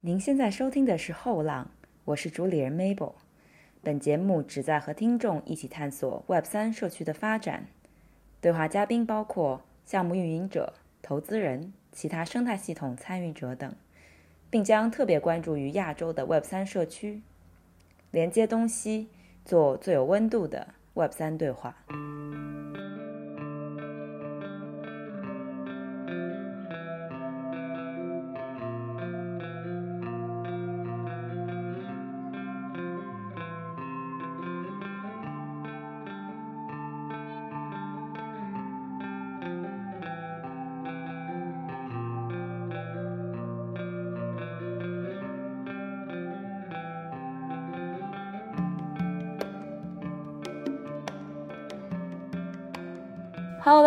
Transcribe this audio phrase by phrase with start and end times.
[0.00, 1.64] 您现在收听的是《后浪》，
[2.04, 3.14] 我是主理人 Mabel。
[3.82, 7.66] 本节目旨在和听众一起探索 Web 三社区的发展。
[8.40, 13.74] 对话嘉宾包括项目运营者、投资人、其他生态系统参与者等，
[14.48, 17.20] 并将特别关注于亚洲的 Web 三社区，
[18.12, 19.08] 连接东西，
[19.44, 21.76] 做最有温度的 Web 三对话。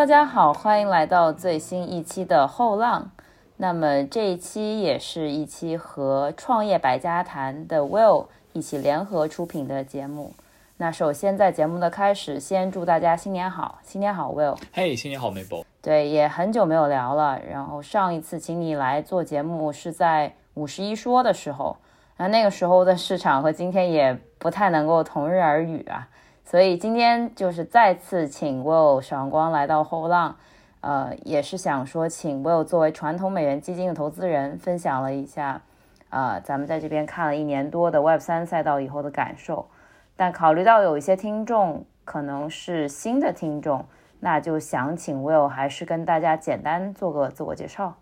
[0.01, 3.11] 大家好，欢迎来到最新一期的后浪。
[3.57, 10.33] 那么这一期也是一期和创业百家谈的 Will 一起联合出品的节目。
[10.77, 14.57] 那首先在节目的开始，先祝大家新年好，新年好，Will。
[14.73, 15.63] 嘿，新年好，Mabel。
[15.83, 17.39] 对，也很久没有聊了。
[17.47, 21.77] 然后上一次请你来做节目是在五十一说的时候，
[22.17, 26.07] 那那个时候的市场和今天也不太能够同日而语啊。
[26.51, 30.35] 所以今天就是再次请 Will 闪光来到后浪，
[30.81, 35.61] 呃，也是想说请 Will 作为传统美元基金的投资人，分享了一下，
[36.09, 39.69] 呃，咱们在这边看了一年多的 Web 三赛道以后的感受。
[40.17, 43.85] 但考虑到有一些听众可能是新的听众，
[44.19, 47.95] 那就想请 Will 还是跟大家简单做个自我介绍。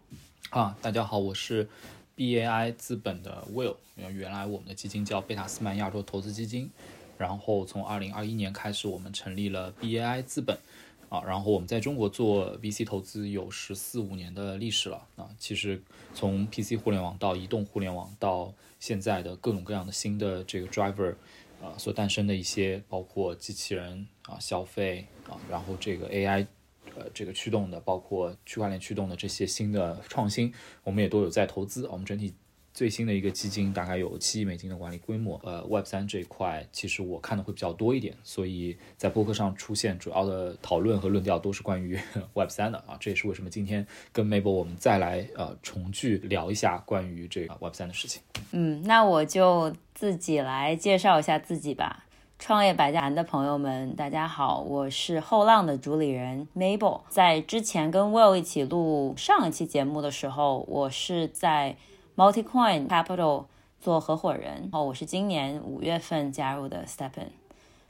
[0.50, 1.70] 啊，大家好，我是
[2.18, 6.72] BAI 资本的 Will，原来我们的基金叫贝塔斯曼亚洲投资基金。
[7.20, 10.58] 然后从二零二一年开始，我们成立了 BAI 资本，
[11.10, 15.28] 啊，然后我们在中国做 VC 投资有十四五年的历史了啊。
[15.38, 21.14] 其实从 PC 互联网到移动互联网到现在的各种各样的新的这个 driver，
[21.62, 26.48] 啊，所诞生的一些包括机器人啊、消费啊，然后这个 AI，
[26.96, 30.54] 呃，这个驱动的，包括区块链驱动的这些新的创新，
[30.86, 31.86] 我们也都有在投资。
[31.88, 32.34] 我们整体。
[32.80, 42.00] 最新的一个基金大概有七亿美金的管理规模，呃，Web 三这一块其实我看的会比较多一点，所以在播客上出现主要的讨论和论调都是关于
[42.36, 48.22] Web 三的啊，这也是为什么今天跟 Mabel 我们再来呃重聚聊一下关于这个 Web 三的事情。
[48.54, 52.06] 嗯，那我就自己来介绍一下自己吧。
[52.40, 57.02] 创业百家谈的朋友们，大家好，我是后浪的主理人 Mabel。
[57.10, 61.76] 在之前跟 Will 一起录上一期节目的时候，我是在。
[62.20, 63.46] Multicoin Capital
[63.80, 67.30] 做合伙人，然后我是今年五月份加入的 Stepen，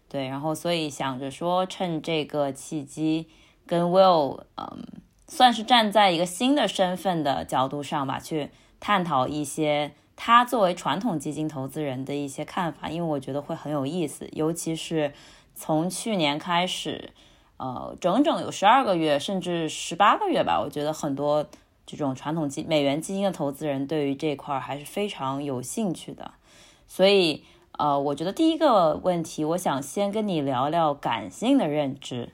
[0.08, 3.28] 对，然后所以想着说趁这个契机
[3.66, 4.84] 跟 Will，嗯，
[5.28, 15.12] 算是站在一个新的身份的角度上吧，去探讨一些他作为传统基金投资人的一些看法，因为我觉得会很有意思，尤其是
[15.56, 17.10] 从去年开始，
[17.58, 21.48] 呃，整整有十二个月，甚至十八个月吧，我觉得很多。
[21.98, 26.32] 这种传统基美元基金的投资人对于这块还是非常有兴趣的，
[26.88, 32.34] 所以呃，我觉得第一个问题，我想先跟你聊聊感性的认知，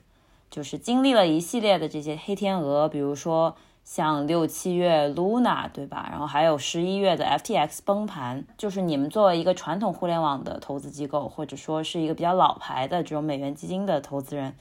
[0.49, 14.55] 就是经历了一系列的这些黑天鹅，比如说像六七月 Luna 对吧，然后还有十一月的 FTX 崩盘，就是你们作为一个传统互联网的投资机构，或者说是一个比较老牌的这种美元基金的投资人。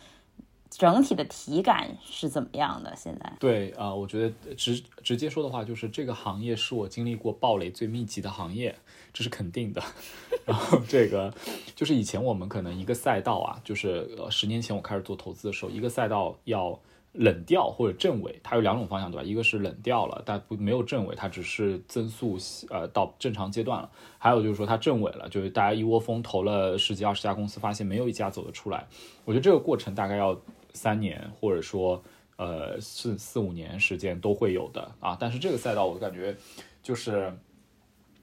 [0.76, 2.92] 整体的体感是怎么样的？
[2.96, 8.74] 现在对啊，我觉得直直接说的话，就是这个行业是我经历过暴雷最密集的行业，
[9.12, 9.80] 这是肯定的。
[10.44, 11.32] 然后这个
[11.76, 16.78] 就是以前我们可能一个赛道啊，就是呃十年前我开始做投资的时候，一个赛道要
[17.12, 19.22] 冷掉或者正尾，它有两种方向，对吧？
[19.22, 22.36] 一个是冷掉了，但不没有正尾，它只是增速
[22.68, 28.84] 呃到正常阶段了；还有就是说它正尾了，就是大家一窝蜂投了十几二十家公司，发现没有一家走得出来。
[29.24, 30.36] 我觉得这个过程大概要。
[30.74, 32.02] 三年或者说
[32.36, 36.36] 呃四四五年时间都会有的啊，但是这个赛道我感觉
[36.82, 37.32] 就是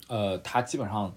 [0.08, 1.14] 呃它基本上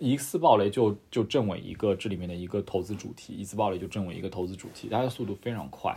[0.00, 5.96] 一次暴雷就就证伪一个这里面的一个投资主题，一次暴雷就证伪一个投资主题，它的速度非常快。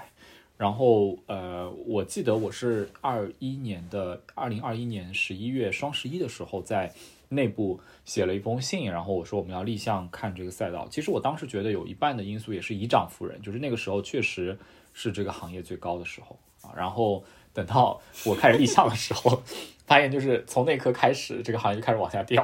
[0.58, 6.94] 然后呃我记得我是二一年的二零二一年十一月双十一的时候在
[7.32, 10.88] 内部写了一封信，然后我说我们要立项看这个赛道。
[10.90, 14.58] 其实我当时觉得有一半的因素也是以涨服人，就是那个时候确实。
[14.94, 17.24] 是这个行业最高的时候啊，然后
[17.54, 19.42] 等到我开始立项的时候，
[19.88, 22.44] 发现就是从那刻开始，这个行业就开始往下掉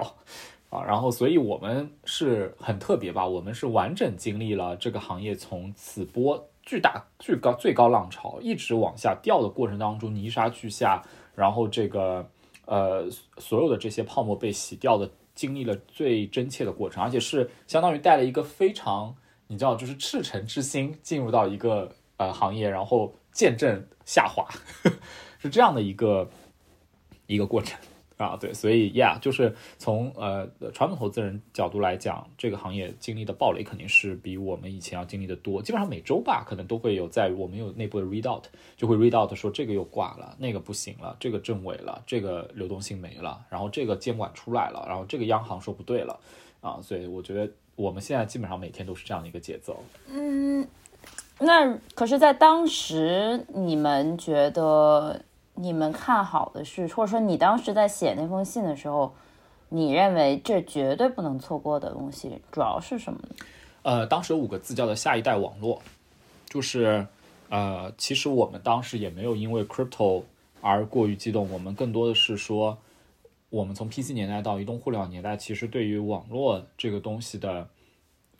[0.70, 11.04] 啊，然后所以我们是很特别吧，我们是完整经历了这个行业从此波巨大巨高最高浪潮一直往下掉的过程当中，泥沙俱下，
[11.36, 12.26] 然后这个
[12.68, 13.10] 呃
[13.40, 19.16] 所有的这些泡沫被洗掉的，经历了最真切的过程，而且是相当于带了一个非常
[19.48, 24.48] 你知道，就是赤诚之心进入到一个呃行业，然后见证下滑，
[25.40, 26.30] 是这样的一个
[27.26, 27.80] 一个过程。
[28.18, 35.62] 啊，对，所以，Yeah，就是从呃传统投资人角度来讲，这个行业经历的暴雷肯定是比我们以前要经历的多。
[35.62, 46.20] 基本上每周吧，可能都会有在我们有内部的 read out，就会 read out 说这个又挂了，那个不行了，这个证伪了，这个流动性没了，然后这个监管出来了，然后这个央行说不对了，
[46.60, 49.80] 啊，所以我觉得我们现在基本上每天都是这样的一个节奏。
[50.08, 50.68] 嗯，
[51.40, 55.22] 那可是，在当时你们觉得？
[55.60, 59.12] 你们看好的是，或者说你当时在写那封信的时候，
[59.70, 63.36] 你认为这绝对不能错过的东西，主要是什么呢？
[63.82, 65.82] 呃，当时有五个字叫做“下一代网络”，
[66.46, 67.08] 就是
[67.50, 70.22] 呃，其实我们当时也没有因为 crypto
[70.62, 72.78] 而过于激动，我们更多的是说，
[73.50, 77.68] 我们从 PC 年代到移动互联网年代，其实对于网络这个东西的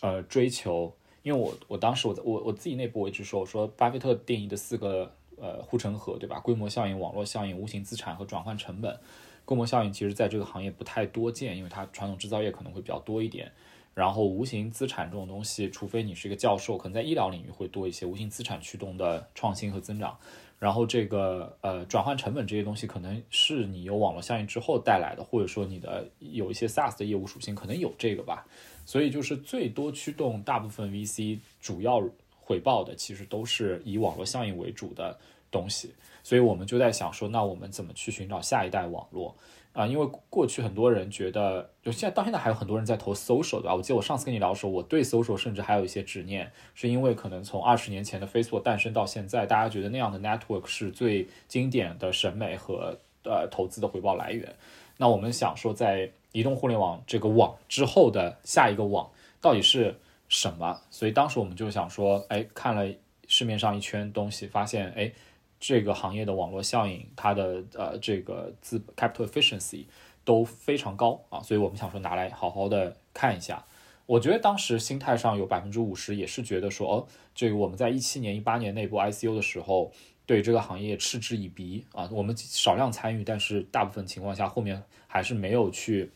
[0.02, 0.94] 呃追求，
[1.24, 5.12] 因为我我当时我我我自己内部我一直说，我说巴菲特定义的四个。
[5.40, 6.40] 呃，护城河对吧？
[6.40, 9.00] 规模效应、网络效应、无形资产和转换成本。
[9.46, 13.52] 规模效应其实在这个行业不太多见，因为它传统制造业可能会比较多一点。
[13.94, 18.06] 然后无形资产这种东西，除非你是一个教授，可能在医疗领域会多一些。
[18.06, 20.18] 无形资产驱动的创新和增长。
[20.60, 28.46] 然后这个呃转换成本这些东西，可能是你有网络效应之后带来的，或者说你的有一些 SaaS 的业务属性，可能有这个吧。
[28.86, 32.04] 所以就是最多驱动大部分 VC 主要。
[32.48, 35.18] 回报的其实都是以网络效应为主的
[35.52, 39.36] 东西，所以我们就在想说，那我们怎么去寻找下一代网络
[39.74, 39.86] 啊？
[39.86, 43.76] 因为过去很多人觉得，就现在到现在还有很多人在投 social 对吧？
[43.76, 54.56] 我记得我上次跟你聊的时候，我对 social 甚至还有一些执念，是因为可能从二十年前的 Facebook 诞生到现在，大家觉得那样的 network 是最经典的审美和呃投资的回报来源。
[54.96, 59.12] 那我们想说，在移动互联网这个网之后的下一个网
[59.42, 59.96] 到底是？
[60.28, 60.82] 什么？
[60.90, 62.86] 所以当时我们就想说，哎，看了
[63.28, 65.12] 市面上一圈东西，发现，哎，
[65.60, 69.86] 这个行业的网络效应，它的呃这个资 capital efficiency
[70.24, 73.66] 都非常高啊，所以我们想说拿来好好的看一下。
[74.06, 79.92] 我觉得当时心态上有百分之五十也是觉得说，哦，这个我们在一七年、一八年内部 ICO 的时候，
[80.26, 86.10] 对这个行业嗤之以鼻啊，我们少量参与，但是大部分情况下后面还是没有去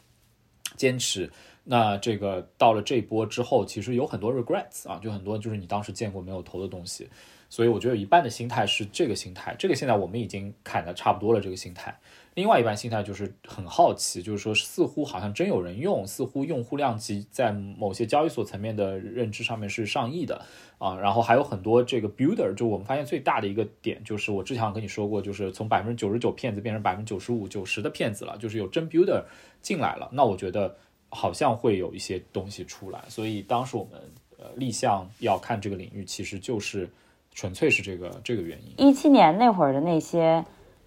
[0.77, 1.29] 坚持。
[1.63, 7.07] 那这个到了这一波之后，其实有很多 regrets 啊，就很多就是你当时见过没有投的东西，
[7.49, 11.99] 所以我觉得有一半的心态是这个心态，这个现在我们已经砍的差不多了，这个心态。
[12.33, 20.43] 另外一半心态就是很好奇，就是说似乎好像真有人用，似乎用户量级在某些交易所层面的认知上面是上亿的
[20.79, 29.25] 啊，然后还有很多这个 builder，就我们发现最大的一个点就是我之前跟你说过，就是从百分之九十九骗子变成百分之九十五九十的骗子了，就是有真 builder
[29.61, 30.75] 进来了，那我觉得。
[31.11, 34.01] 好像会有一些东西出来，所以当时我们
[34.39, 36.89] 呃立项要看这个领域，其实就是
[37.35, 38.73] 纯粹是这个这个原因。
[38.77, 40.43] 一七年那会儿的那些，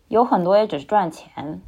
[0.08, 1.60] 有很多也只是赚钱，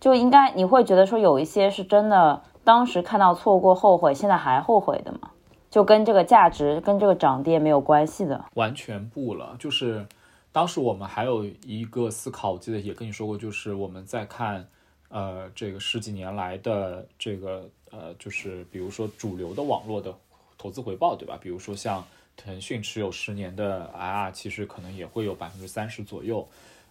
[0.00, 5.30] 就应该你会觉得说有一些是真的，当时看到错过后悔，现在还后悔的嘛？
[5.70, 9.54] 就跟这个价值跟这个涨跌没有关系的，完全不了。
[9.58, 10.06] 就是
[10.50, 14.66] 当时我们还有一个思考，我记得也跟你说过，就是我们在看
[15.08, 17.68] 呃这个十几年来的这个。
[17.92, 20.12] 呃，就是比如说主流的网络的
[20.58, 21.38] 投资回报，对吧？
[21.40, 22.04] 比如说像
[22.36, 26.46] 腾讯持有十年的 IR，其实可能也会有百分之三十左右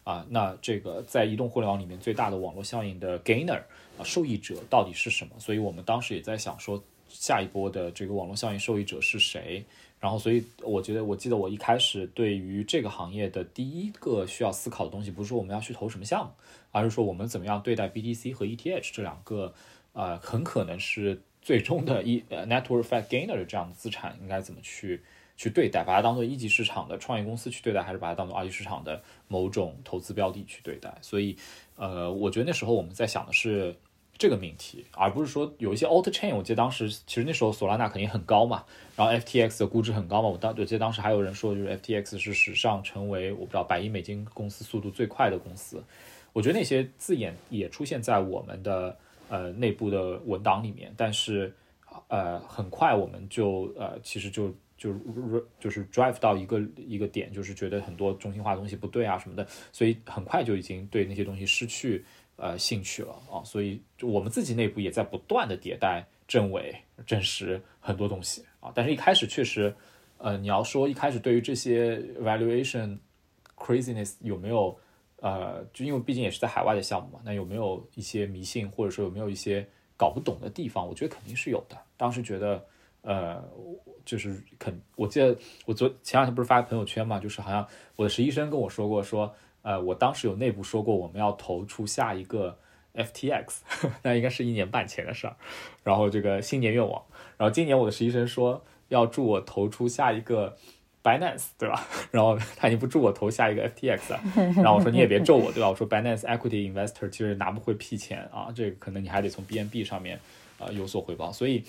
[0.06, 0.26] 啊。
[0.30, 3.62] 那这个在移动互联网里面最大的网络效应的 gainer
[4.00, 5.36] 啊，受益者到底是什么？
[5.38, 9.64] 所以我们当时也在想说，下一波的这个网络效应受益者是谁？
[10.00, 16.32] 然后，所以我觉得，我记得我一开始对于这个行业的第一个需要思考的东西，不是说我们要去投什么项目，
[16.76, 19.54] 而是说我们怎么样对待 BTC 和 ETH 这两个。
[19.98, 25.02] 呃，很可能是最终的一呃 network effect gainer 的这样的资产应该怎么去
[25.38, 25.86] 去对待？
[25.86, 30.94] 把它当做一级市场的创业公司去对待，还是把它当做二级市场的某种投资标的去对待？
[31.02, 31.38] 所以，
[31.78, 33.74] 呃，我觉得那时候我们在想的是
[34.18, 36.36] 这个命题，而不是说有一些 alt chain。
[36.36, 38.66] 我记得当时其实那时候索拉纳肯定很高嘛，
[38.98, 40.28] 然后 FTX 的估值很高嘛。
[40.28, 45.82] 我当我记得当时还有人说，就是 FTX 是史上成为我不知道百亿美金公司速度最快的公司。
[46.36, 48.96] 我觉得那些字眼也出现在我们的。
[49.28, 51.52] 呃，内部的文档里面，但是，
[52.10, 54.94] 呃，很快我们就呃，其实就就
[55.60, 66.76] 就是 drive 到一个一个点，就是觉得很多中心化的东西不对啊什么的，所以很快就已经对那些东西失去呃兴趣了啊，所以我们自己内部也在不断的迭代、证伪、
[67.08, 69.76] 证实很多东西啊，但是一开始确实，
[70.20, 73.00] 呃，你要说一开始对于这些 valuation
[73.58, 74.78] craziness 有没有
[75.26, 79.68] 呃，就因为毕竟也是在海外的项目嘛，那有没有一些迷信，或者说有没有一些
[79.98, 80.88] 搞不懂的地方？
[80.88, 81.76] 我觉得肯定是有的。
[81.98, 82.64] 当时觉得，
[83.02, 83.44] 呃，
[84.06, 92.56] 就是肯，我记得我昨前两天不是发朋友圈嘛，就是好像我的实习生跟我说过，说，呃，我当时有内部说过我们要投出下一个
[92.94, 93.62] FTX，
[94.04, 95.36] 那应该是一年半前的事儿。
[95.84, 97.04] 然后这个新年愿望，
[97.36, 100.56] 然后今年我的实习生说要祝我投出下一个。
[101.06, 101.88] Binance 对吧？
[102.10, 104.20] 然后他已经不祝我投下一个 FTX 了。
[104.56, 105.70] 然后我说你也别咒我对吧？
[105.70, 110.20] 我说 Binance Equity Investor 其实拿不回屁钱啊，这个可能你还得从 BNB 上面
[110.58, 111.32] 呃有所回报。
[111.32, 111.64] 所以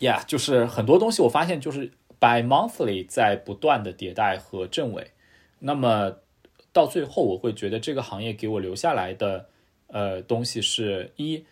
[0.00, 1.86] ，Yeah，就是很多东西我发现就是
[2.20, 5.12] by monthly 在不断的迭代和正伪。
[5.60, 6.16] 那么
[6.72, 9.46] 到最后我会觉得这个行业给我留下来的
[9.88, 11.44] 呃东西是一。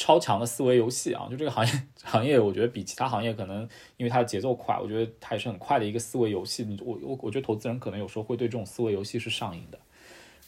[0.00, 6.66] 超强的思维游戏啊，就这个行业 行业，我觉得比其他行业可能因为它的节奏快，我觉得它也是很快的一个思维游戏。
[6.80, 9.78] 我我我觉得投资人可能有时候会对这种思维游戏是上瘾的。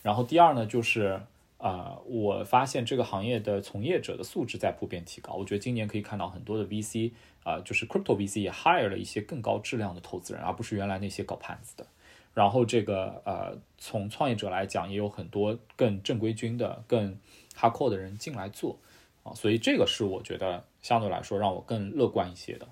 [0.02, 1.20] 然后第二呢，就是
[1.58, 5.34] 啊，我发现这个行业的从业者的素质在普遍提高。
[5.34, 7.12] 我觉得今年可以看到很多的 VC
[7.44, 11.86] 啊，就是 crypto VC 也 hire 了一些更高质量的投资人，而不是原来那些搞盘子的。
[12.32, 17.18] 然后这个呃，从创业者来讲，也有很多更正规军的、更
[17.54, 18.78] hardcore 的人进来做。
[19.22, 22.66] 啊，所以这个是我觉得相对来说让我更乐观一些的。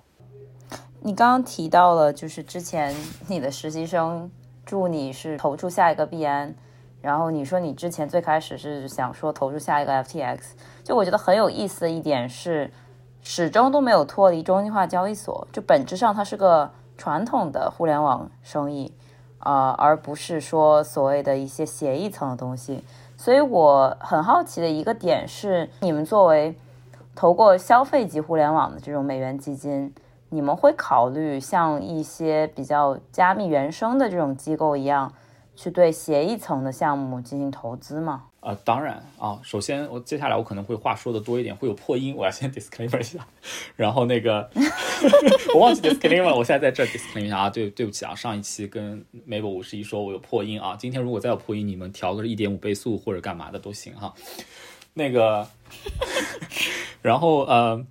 [1.01, 2.95] 你刚刚提到了，就是之前
[3.27, 4.29] 你的实习生
[4.65, 6.53] 祝你是投出下一个币安，
[7.01, 10.39] 然后你说你之前最开始是想说投出下一个 FTX，
[10.83, 12.71] 就我觉得很有意思的一点是，
[13.21, 18.93] 始终都没有脱离中心化交易所，就本质上它是个传统的互联网生意，
[19.39, 22.83] 啊，而不是说所谓的一些协议层的东西。
[23.21, 26.57] 所以我很好奇的一个点是，你们作为
[27.13, 29.93] 投过消费级互联网的这种美元基金，
[30.29, 35.13] 你们会考虑像一些比较加密原生的这种机构一样，
[35.55, 38.23] 去对协议层的项目进行投资吗？
[38.41, 43.25] 呃，当然啊，首先我接下来我可能会话说的多一点，会有破音，我要先 disclaimer 一下。
[43.75, 44.49] 然后那个
[45.53, 54.13] 我忘记 disclaimer 了，我现在在这 disclaimer 一下啊，对对不起啊，上一期跟 Mabel 五十一说我有破音啊，今天如果再有破音，你们调个一点五倍速或者干嘛的都行哈。
[54.95, 55.47] 那个，
[57.01, 57.85] 然后呃。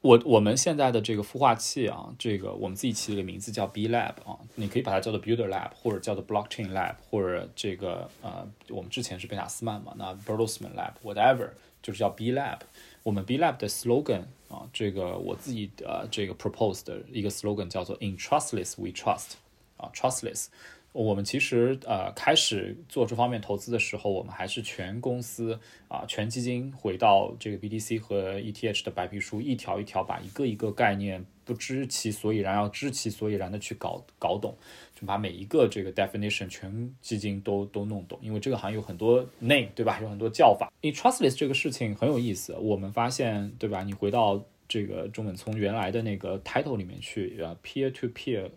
[0.00, 11.50] 我我们现在的这个孵化器啊，这个我们自己起了个名字叫 B Lab 啊，你可以把它叫做 Builder Lab，或者叫做 Blockchain Lab，或者这个呃，我们之前是贝塔斯曼嘛，那 Bertelsmann Lab，whatever，
[11.82, 12.58] 就是叫 B Lab。
[13.02, 19.32] 我们 B Lab 的 slogan 啊，这个我自己的这个 proposed 的一个 slogan 叫做 In Trustless We Trust
[19.76, 20.46] 啊，Trustless。
[20.92, 34.56] 我们其实呃开始做这方面投资的时候，我们还是全公司啊全基金回到这个 BTC 和 ETH 的白皮书，一条一条把一个一个概念不知其所以然，要知其所以然的去搞搞懂，
[34.98, 38.18] 就把每一个这个 definition 全基金都都弄懂。
[38.20, 40.00] 因为这个行业有很多 name 对吧？
[40.02, 40.72] 有很多叫法。
[40.80, 43.84] 因为 trustless 这个事情很有意思，我们发现对吧？
[43.84, 48.50] 你回到这个中文从原来的那个 title 里面去啊，peer to peer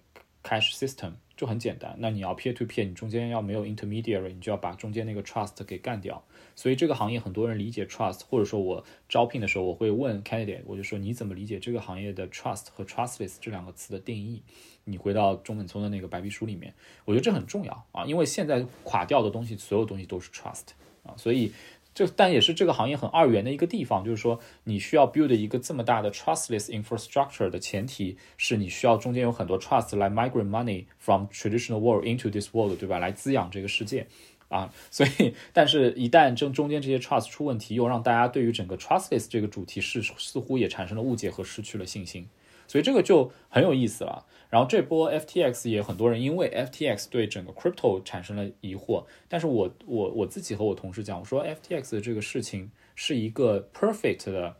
[0.43, 1.11] cash system。
[1.43, 6.23] 就很简单，那你要 peer to peer，你中间要没有 intermediary，你就要把中间那个 trust 给干掉。
[6.55, 14.41] 所以这个行业很多人理解 trust，或者说我招聘的时候我会问 candidate，我就说你怎么理解这个行业的 trust 和 trustless 这两个词的定义？
[14.85, 16.73] 你回到中本聪的那个白皮书里面，
[17.03, 20.67] 我觉得这很重要啊，因为现在垮掉的东西，所有东西都是 trust
[21.03, 21.51] 啊，所以。
[21.93, 32.97] 这但也是这个行业很二元的一个地方，就是说你需要 build 一个这么大的 trustless infrastructure 的前提是你需要中间有很多 trust 来 migrate money from traditional world into this world，对吧？
[32.99, 34.07] 来滋养这个世界
[34.49, 34.73] 啊。
[34.89, 42.27] 所以，但是一旦中中间这些 trust 出问题，又让大家对于整个 trustless 这个主题是似乎也产生了误解和失去了信心。
[42.73, 44.25] 所以这个就很有意思了。
[44.49, 54.55] 然后这波 FTX 也很多人因为 FTX 对整个 crypto 产生了疑惑，但是我我我自己和我同事讲，我说 FTX 的这个事情是一个 perfect 的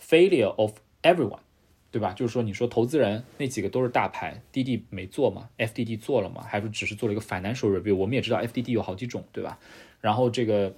[0.00, 1.40] failure of everyone，
[1.90, 2.12] 对吧？
[2.12, 7.96] 就是说你说投资人那几个都是大牌，滴滴没做嘛，FDD 做了嘛，还是只是做了一个 financial review？
[7.96, 9.58] 我们也知道 FDD 有好几种，对吧？
[10.00, 10.72] 然后这个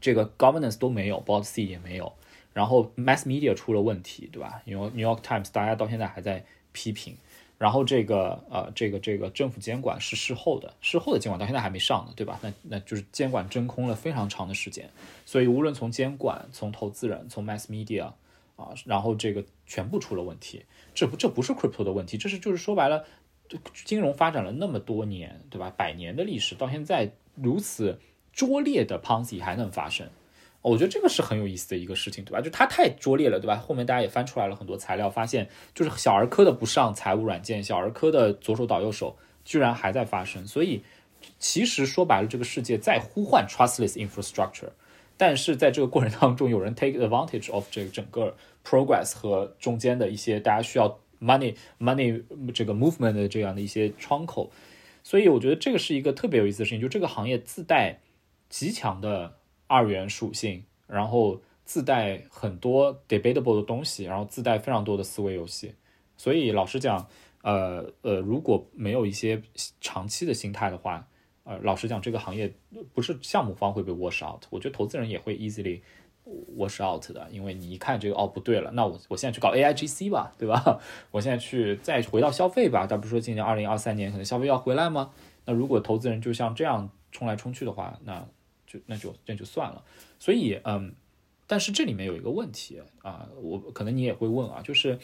[0.00, 2.14] 这个 governance 都没有，board C 也没有，
[2.52, 4.62] 然后 mass media 出了问题，对吧？
[4.64, 7.16] 因为 New York Times 大家到现在还在批评。
[7.58, 12.40] 然后这个呃，这个这个政府监管是事后的，事后的监管到现在还没上呢，对吧？
[12.42, 14.90] 那那就是监管真空了非常长的时间，
[15.24, 18.06] 所以无论从监管、从投资人、从 mass media
[18.56, 20.64] 啊，然后这个全部出了问题。
[20.92, 23.04] 这不这不是 crypto 的问题，这是就是说白了，
[23.84, 25.72] 金融发展了那么多年，对吧？
[25.76, 28.00] 百年的历史到现在如此
[28.32, 30.08] 拙劣的 Ponzi 还能发生。
[30.62, 32.40] 我觉得这个是很有意思的一个事情，对吧？
[32.40, 33.56] 就它太拙劣了，对吧？
[33.56, 40.46] 后面大家也翻出来了很多材料，发现就是小儿科的不上财务软件，小儿科的左手倒右手，居然还在发生。
[40.46, 40.82] 所以
[41.38, 44.70] 其实说白了，这个世界在呼唤 trustless infrastructure，
[45.16, 52.22] 但是在这个过程当中，有人 take advantage of 这个整个 progress 和中间的一些大家需要 money money
[52.54, 54.52] 这个 movement 的这样的一些窗口，
[55.02, 57.98] 所以我觉得这个是一个特别有意思的事情，就这个行业自带
[58.48, 59.34] 极强的
[59.72, 65.74] 二元属性，然后自带很多 debatable 的东西，然后自带非常多的思维游戏，
[66.18, 67.08] 所以老实讲，
[67.40, 69.40] 呃呃，如果没有一些
[69.80, 71.08] 长期的心态的话，
[71.44, 72.52] 呃，老实讲，这个行业
[72.92, 75.80] 不是项目方会被 wash out，我觉得投资人也会 easily
[76.56, 80.78] wash out 的，因为你一看这个哦不对了，那我我现在去搞 AIGC 吧，对吧？
[81.10, 85.10] 我现在去再回到消费吧，但不是说今年二零二三年可能消费要回来吗？
[85.46, 88.24] 那如果投资人就像这样冲来冲去的话，那
[88.72, 89.84] 就那就那就算了。
[90.18, 90.94] 所以嗯，
[91.46, 94.98] 但是这里面有一个问题啊，我可能你也会问啊，就是。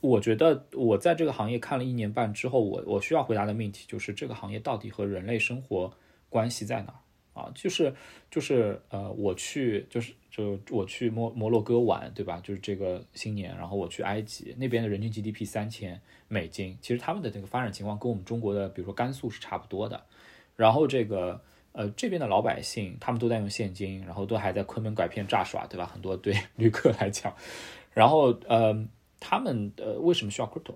[0.00, 5.92] 我觉得我在这个行业看了一年半之后，我我需要回答的命题就是这个行业到底和人类生活
[6.30, 6.88] 关系在哪
[7.34, 7.52] 儿啊？
[7.54, 7.94] 就是
[8.30, 12.40] 就是呃，我去就是就我去摩摩洛哥玩，对吧？
[12.42, 20.02] 就是这个新年，然后我去埃及那边的人均 GDP 三千美金，其实他们的这个发展情况跟我们中国的，比如说甘肃是差不多的。
[20.56, 21.42] 然后这个
[21.74, 25.84] 呃这边的老百姓他们都在用现金，然后都还在昆明拐骗诈耍，对吧？
[25.84, 27.34] 很多对 旅客来讲，
[27.92, 28.88] 然后呃。
[29.26, 30.74] 他们呃为什么需要 crypto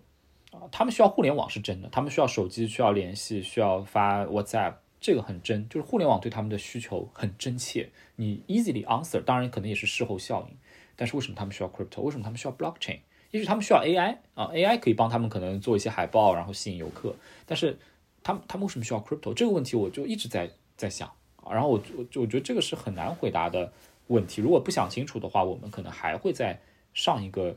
[0.52, 0.64] 啊？
[0.72, 7.90] 他们需要互联网是真的，他们需要手机需要联系，需要发 WhatsApp，这个很真，就是互联网对他们的需求很真切。
[8.16, 10.56] 你 easily answer，当然可能也是事后效应。
[10.96, 12.00] 但是为什么他们需要 crypto？
[12.00, 13.00] 为什么他们需要 blockchain？
[13.32, 17.14] 也许他们需要 AI 啊，AI 可以帮他们可能做一些海报，然后吸引游客。
[17.44, 17.78] 但是
[18.22, 19.34] 他们他们为什么需要 crypto？
[19.34, 21.12] 这个问题我就一直在在想。
[21.50, 23.70] 然后我我我觉得这个是很难回答的
[24.06, 24.40] 问题。
[24.40, 26.58] 如果不想清楚的话，我们可能还会在
[26.94, 27.54] 上一个。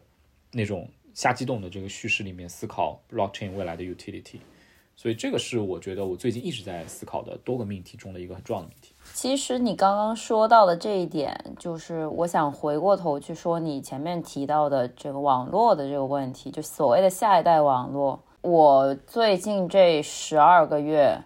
[0.53, 4.35] 那种瞎激动的这个叙事里面思考 blockchain 未来的 utility，
[4.97, 8.93] 所以这个是我觉得我最近一直在思考的多个命题中的一个很重要的命题。
[9.13, 18.21] 其实你刚刚说到的这一点，就是我想回过头去说你前面提到的这个网络的这个问题，就所谓的下一代网络。
[18.41, 21.17] 我最近这十二个月，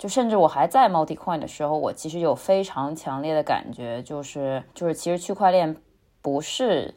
[0.00, 5.76] 就甚至我还在 multicoin 的时候，我其实有非常强烈的感觉，就是就是其实区块链
[6.22, 6.94] 不是。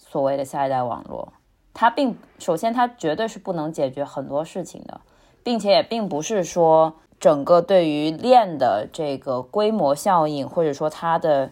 [0.00, 1.34] 所谓的下一代网络，
[1.74, 5.02] 它并首先它绝对是不能解决很多事情的，
[5.42, 11.50] 并且也并不是说整个对于链的这个规模效应，或者说它的，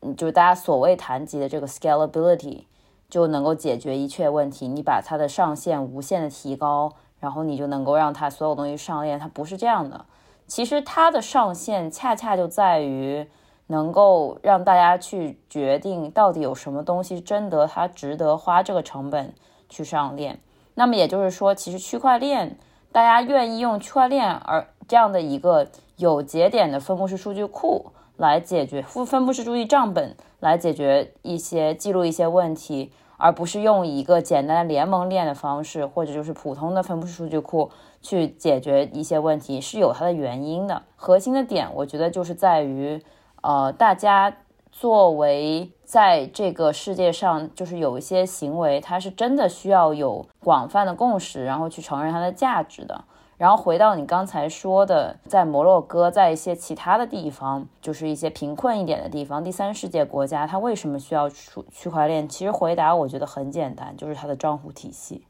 [0.00, 2.66] 嗯，就是大家所谓谈及的这个 scalability
[3.08, 4.68] 就能够解决一切问题。
[4.68, 10.04] 你把它的上限无限的提高，然后你就能够让它所有东西上链，它不是这样的。
[10.48, 13.28] 其实它的上限恰恰就在于。
[13.70, 19.34] 能够让大家去决定到底有什么东西真的它值得花这个成本
[19.68, 20.40] 去上链。
[20.74, 22.56] 那么也就是说，其实区块链
[22.92, 40.82] 大家愿意用区块链而这样的一个有节点的分布式数据库来解决分分布式数据账本来解决一些记录一些问题，而不是用一个简单的联盟链的方式或者就是普通的分布式数据库去解决一些问题，是有它的原因的。
[40.96, 43.02] 核心的点，我觉得就是在于。
[43.40, 44.36] 呃，大家
[44.72, 53.04] 作为在这个世界上，就是有一些行为，它是真的需要有广泛的共识，然后去承认它的价值的。
[53.36, 62.28] 然后回到你刚才说的，在摩洛哥，在一些其他的地方，就是一些贫困一点的地方，第三世界国家，它为什么需要区区块链？
[62.28, 65.24] 其实回答我觉得很简单，就是它的账户体系，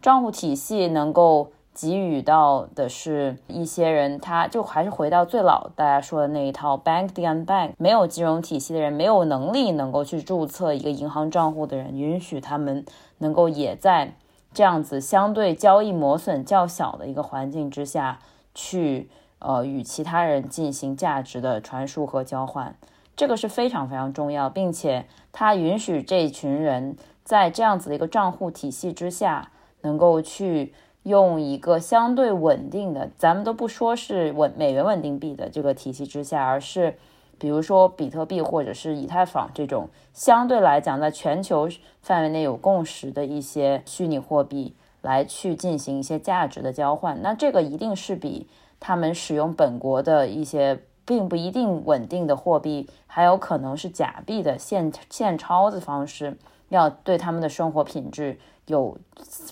[0.00, 1.52] 账户体系能够。
[1.80, 12.84] 给予到的是一些人，他就还是回到最老大家说的那一套，bank the unbank，没有金融体系的人，没有能力能够去注册一个银行账户的人，允许他们
[13.18, 14.12] 能够也在
[14.52, 18.18] 这样子相对交易磨损较小的一个环境之下
[18.56, 22.74] 去，呃，与其他人进行价值的传输和交换，
[23.14, 30.74] 这个是非常非常重要，并且它允许这群人在这样子的一个账户体系之下能够去。
[31.08, 36.94] 用一个相对稳定的，咱们都不说是稳美元稳定币的这个体系之下，而是
[37.38, 41.68] 比如说比特币或者是以太坊这种相对来讲在全球
[42.02, 48.46] 范围内有共识的一些虚拟货币来去进行一些价值的交换，那这个一定是比
[48.78, 56.36] 他们使用本国的一些并不一定稳定的货币，还有可能是假币的现现钞的方式，
[56.68, 58.38] 要对他们的生活品质。
[58.68, 58.96] 有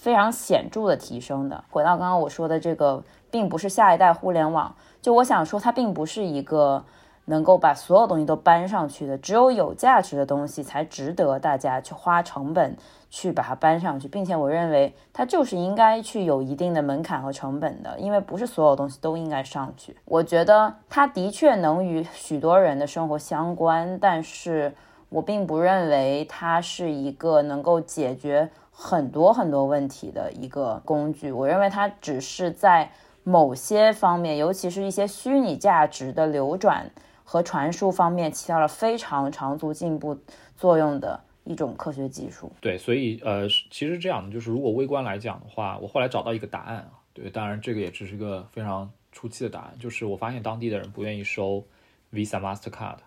[0.01, 1.65] 非常显著的提升的。
[1.69, 4.75] 回到刚刚我说的这个，并不是下一代互联网。
[5.03, 6.85] 就我想说，它并不是一个
[7.27, 9.19] 能够把所有东西都搬上去的。
[9.19, 12.77] 只有有价值的东西才值得大家去花成本
[13.11, 19.97] 去把它搬上去，并且我认为它就是应该去有一定的门槛和成本的，因为不是所有东西都应该上去。
[20.05, 24.75] 我觉得它的确能与许多人的生活相关，但是
[25.09, 31.33] 我并不认为它是一个能够解决很多很多问题的一个工具。
[31.33, 32.93] 我认为它只是在
[33.25, 36.91] 某些方面，尤其是一些虚拟价值的流转
[37.25, 40.19] 和传输方面，起到了非常长足进步
[40.57, 42.53] 作用的一种科学技术。
[42.61, 51.65] 对，所以呃，其实这样的就是，如果微观来讲的话，我后来找到一个答案啊，对，当然这个也只是一个非常初期的答案，就是我发现当地的人不愿意收
[52.13, 52.99] Visa、Mastercard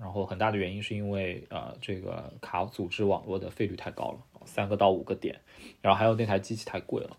[0.00, 5.40] 然后很大的原因是因为呃，这个卡组织网络的费率太高了，三个到五个点，
[5.80, 7.16] 然后还有那台机器太贵了。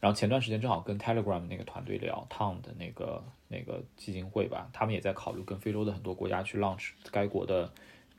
[0.00, 7.68] 然后前段时间正好跟 Telegram 那个团队聊 Tom 的那个那个基金会吧，他们也在考虑跟非洲的很多国家去 launch 该国的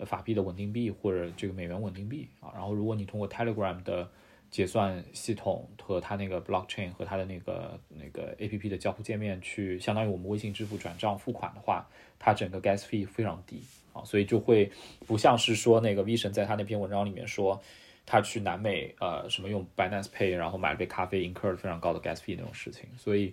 [0.05, 2.51] 法币的稳定币或者这个美元稳定币啊。
[2.53, 4.09] 然后如果你通过 Telegram 的
[4.51, 14.71] 结算系统和它那个 blockchain 和它的那个那个 APP 的交互界面去，相当于我们微信支付转账付款的话，它整个 gas fee 非常低啊，所以就会
[15.05, 17.61] 不像是说那个 V 神在他那篇文章里面说。
[18.11, 23.31] 他去南美，呃，什么用 Binance Pay，然后买了杯咖啡，incur 了非常高的 gas fee 那种事情，所以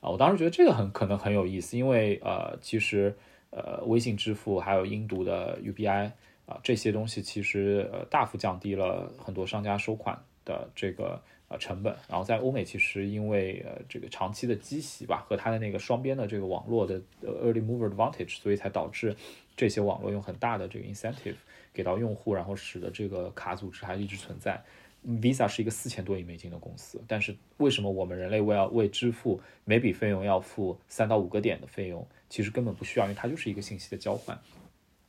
[0.00, 3.16] 啊，我当时觉得这个很可能很有意思，因为呃，其实
[3.50, 6.10] 呃，微信支付还有印度的 UBI
[6.44, 19.14] 啊这些东西，其实呃大幅降低了很多商家收款的这个呃成本，然后在欧美其实因为呃这个长期的积习吧和它的那个双边的这个网络的 early mover advantage，所以才导致
[19.56, 21.36] 这些网络用很大的这个 incentive。
[21.72, 24.58] 给到用户，然后使得这个卡组织还一直存在。
[25.06, 32.08] Visa 是一个四千多亿美金的公司，但是为什么我们人类为要为支付每笔费用要付三到五个点的费用？
[32.30, 34.40] 其实根本不需要，因为它就是一个信息的交换。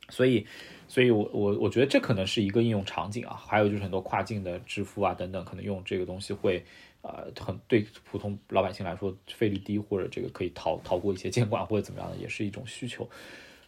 [0.08, 0.46] 所以，
[0.86, 3.34] 所以我我我觉得这可能是一个应用场景啊。
[3.34, 6.64] 还有就是很多跨境的支付啊等等，可能用这个东西会
[7.02, 13.08] 呃很对普通老百姓来说费率低，或者这个可以逃逃过一些监管或者怎么样的，也是一种需求。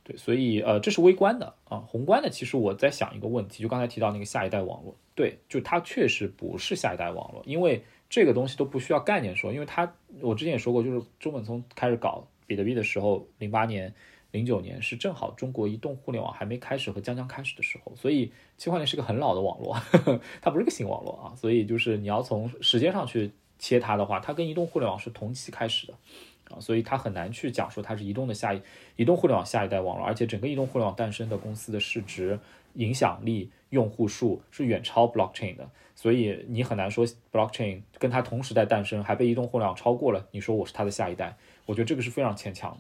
[0.02, 13.94] 对，所以呃，这是微观的啊，宏观的，其实我在想一个问题，就刚才提到那个下一代网络，对，就它确实不是下一代网络，因为这个东西都不需要概念说，因为它我之前也说过，就是中本聪开始搞比特币的时候，零八年、
[14.32, 19.76] 零九年是正好中国移动互联网还没开始和将将开始的时候，所以区块链是个很老的网络，
[20.40, 25.94] 它不是个新网络啊，所以就是你要从时间上去切它的话，它跟移动互联网是同期开始的。
[26.50, 28.60] 啊，所以它很难去讲说它是移动的下一
[28.96, 32.36] 移动互联网下一代网络，而且整个移动互联网诞生的公司的市值、
[32.74, 42.78] 影响力、用户数是远超 blockchain 的，所以你很难说 blockchain 跟它同时代诞生还被移动互联网超过了，你说我是它的下一代，我觉得这个是非常牵强的，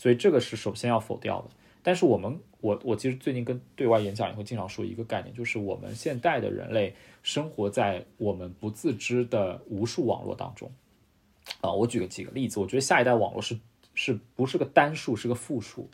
[0.00, 1.50] 所以这个是首先要否掉的。
[1.82, 10.72] 但是我们我我其实最近跟对外演讲也会经常说一个概念，就是我们现代的人类生活在我们不自知的无数网络当中。
[11.60, 13.58] 啊，我举个几个例子，我觉得下一代网络是
[13.92, 15.86] 是不是个单数，是个复数，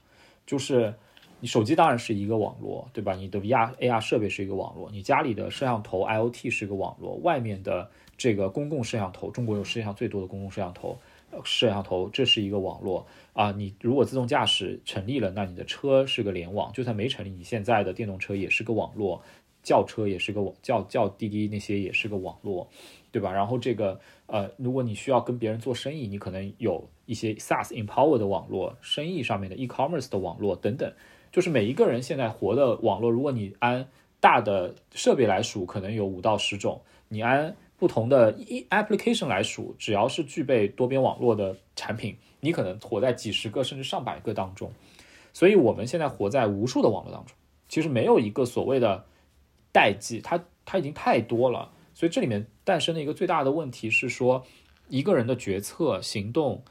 [0.46, 0.94] 就是
[1.40, 3.14] 你手机当然是一个网络，对吧？
[3.14, 10.96] 你的 VR、AR 设备是一个网络，你家里的摄像头 IOT 是一个网络，外面的这个公共摄像头，中国有世界上最多的公共摄像头，
[11.44, 13.52] 摄像头这是一个网络啊。
[13.52, 19.22] 你如果自动驾驶成立了，那你的车是个联网，就算没成立，你现在的电动车也是个网络，
[19.62, 22.68] 轿车也是个网，叫叫滴滴那些也是个网络。
[23.12, 23.32] 对吧？
[23.32, 30.92] 然后这个呃，如果你需要跟别人做生意，你可能有一些 SaaS Empower 的网络，生意上面的 e-commerce 的网络等等。
[31.32, 33.88] 就是每一个人现在活的网络，如果你按
[34.20, 44.72] 大的设备来数，可能有五到十种；你按不同的 e application 来数，只要是具备多边网络的产品，你可能活在几十个甚至上百个当中。
[45.32, 47.36] 所以我们现在活在无数的网络当中，
[47.68, 49.04] 其实没有一个所谓的
[49.72, 51.72] 代际，它它已经太多了。
[51.92, 54.44] 所以这里面诞生的一个最大的问题是说，
[54.88, 56.62] 一个人的决策行动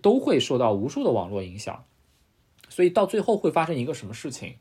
[0.00, 1.84] 都会受到无数的网络影响，
[2.68, 4.54] 所以到最后会发生一个什么事情？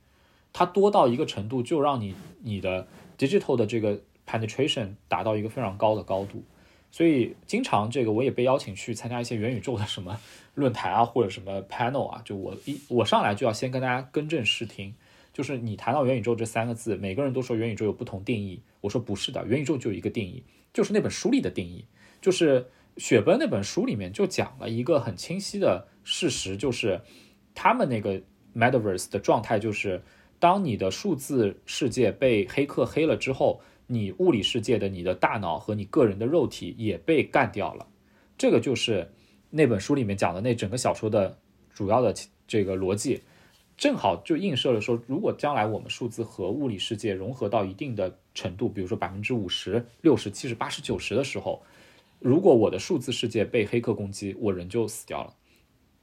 [0.52, 2.88] 它多到一个程度，就让你你的
[3.18, 6.44] digital 的这个 penetration 达到一个非常高的高度。
[6.92, 10.20] 所以经常这个我也被邀请去参加一些元宇宙的什么
[10.56, 14.94] 论坛啊，或者什么 panel 啊，就我一我上来就要先跟大家更正视听。
[15.32, 18.62] 就是你谈到元宇宙这三个字，每个人都说元宇宙有不同定义。
[18.82, 21.86] 我说不是的，元宇宙就有一个定义，就是那本书里的定义。
[22.20, 22.66] 就是
[22.98, 27.00] 雪崩那本书里面就讲了一个很清晰的事实，就是
[27.54, 28.20] 他们那个
[28.56, 30.02] metaverse 的状态，就是
[30.40, 33.62] 当你的数字世界被黑客黑了之后，
[33.92, 37.88] 你物理世界的你的大脑和你个人的肉体也被干掉了。
[38.38, 39.12] 这个就是
[39.50, 41.40] 那本书里面讲的那整个小说的
[41.74, 42.14] 主要的
[42.48, 43.22] 这个逻辑。
[43.76, 51.64] 正好就映射了说，如果将来我们数字和物理世界融合到一定的程度，比如说百分之五十、六十、七十、八十、九十的时候，
[52.20, 55.34] 如果我的数字世界被黑客攻击，我人就死掉了。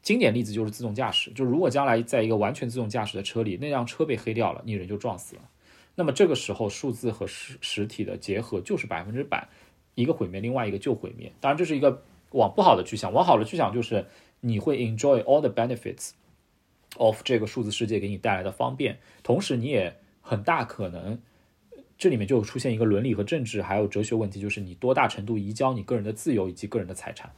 [0.00, 5.42] 经典例子就是自动驾驶，就如果将来在一个完全自动驾驶的车里，那辆车被黑掉了，你人就撞死了。
[5.98, 9.48] 那么这个时候，数字和实实体的结合就是百分之百，
[9.94, 11.32] 一个毁灭，另外一个就毁灭。
[11.40, 14.04] 当然，这是一个往不好的去想，往好的去想就是
[14.40, 16.10] 你会 enjoy all the benefits
[16.98, 21.18] of 这个数字世界给你带来的方便，同时你也很大可能，
[21.96, 27.32] 这里面就出现一个伦理和政治还有哲学问题，就是你多大程度移交你个人的自由以及个人的财产。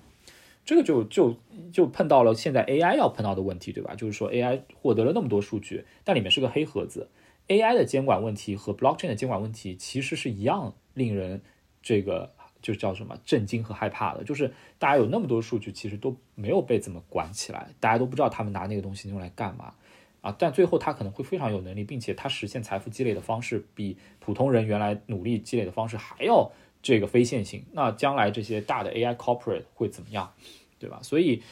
[0.64, 1.35] 这个就就
[1.73, 3.94] 就碰到了现在 AI 要碰到的问题，对吧？
[3.94, 7.09] 就是说 AI 获得了那么多数据，但里面是个黑盒子。
[7.49, 11.43] AI 的监管问题和 Blockchain 的监管问题其实是一样，令人
[11.83, 14.23] 这个就叫什么震惊和害怕的。
[14.23, 19.75] 就是大家有那么多数据，其实都没有被怎么管起来，大家都不知道他们拿那个东西用来干嘛
[20.21, 20.35] 啊。
[20.39, 27.65] 但最后他可能会非常有能力，并且他实现财富积累的方式比普通人原来努力积累的方式还要这个非线性。
[27.73, 30.33] 那将来这些大的 AI corporate 会怎么样？
[30.79, 31.01] 对吧？
[31.03, 31.43] 所以，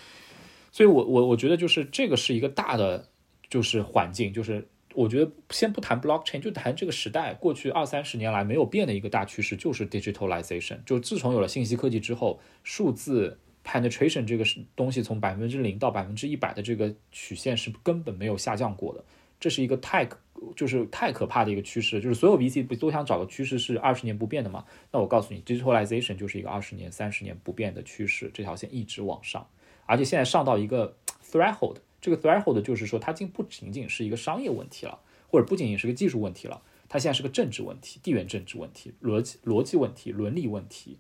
[0.70, 3.08] 所以我我我觉得就是这个是一个大的
[3.48, 10.78] 就是环境，就是我觉得先不谈 blockchain，就谈这个时代过去二三十年来没有变的一个大趋势，就是 digitalization。
[10.86, 19.04] 就自从有了信息科技之后，数字 penetration 这个东西从百分之零到百分之一百的这个曲线是根本没有下降过的，
[19.38, 20.08] 这是一个太
[20.56, 22.00] 就是太可怕的一个趋势。
[22.00, 24.64] 就是所有 VC 不都想找个趋势是二十年不变的嘛？
[24.90, 29.46] 那我告诉你，digitalization 就是一个二十年、三十年不变的趋势，这条线一直往上，
[29.84, 40.98] 而且现在上到一个 threshold，这个 threshold 就是说它竟不仅仅是一个商业问题了，或者不仅仅是个技术问题了，它现在是个政治问题、地缘政治问题、逻辑逻辑问题、伦理问题、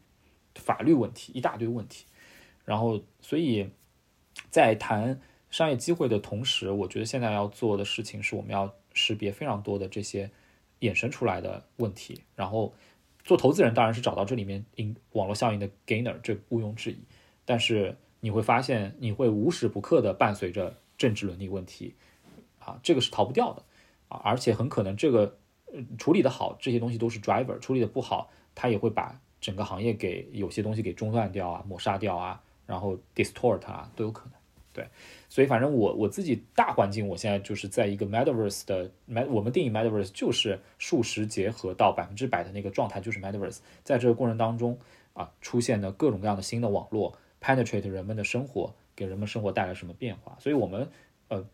[0.56, 2.06] 法律问题，一大堆问题。
[2.64, 3.70] 然后，所以
[4.50, 8.74] 在谈商业机会的同时，我觉得现在要做的事情是我们要。
[8.98, 10.30] 识别非常多的这些
[10.80, 12.72] 衍生出来的问题，然后
[13.22, 16.96] 做投资人当然是找到这里面因网络效应的 gainer，这毋庸置疑。
[17.44, 21.94] 但是你会发现，你会无时不刻的伴随着政治伦理问题，
[22.58, 23.62] 啊，这个是逃不掉的
[24.08, 25.38] 啊，而且很可能这个
[25.98, 34.32] 处理的好，这些东西都是 driver；处理的不好，它也会把整个行业给有些东西给中断掉啊，抹杀掉啊，然后 distort 啊，都有可能。
[34.72, 34.86] 对。
[35.28, 43.58] 所以，反正我我自己大环境，我现在就是在一个 metaverse 的 met，我们定义 metaverse 就是数实结合到百分之百的那个状态，就是 metaverse。
[43.82, 44.78] 在这个过程当中
[45.12, 50.36] 啊，出现的各种各样的新的网络，penetrate 人们的生活，给人们生活带来什么变化。
[50.40, 50.90] 所以，我们
[51.28, 51.46] 呃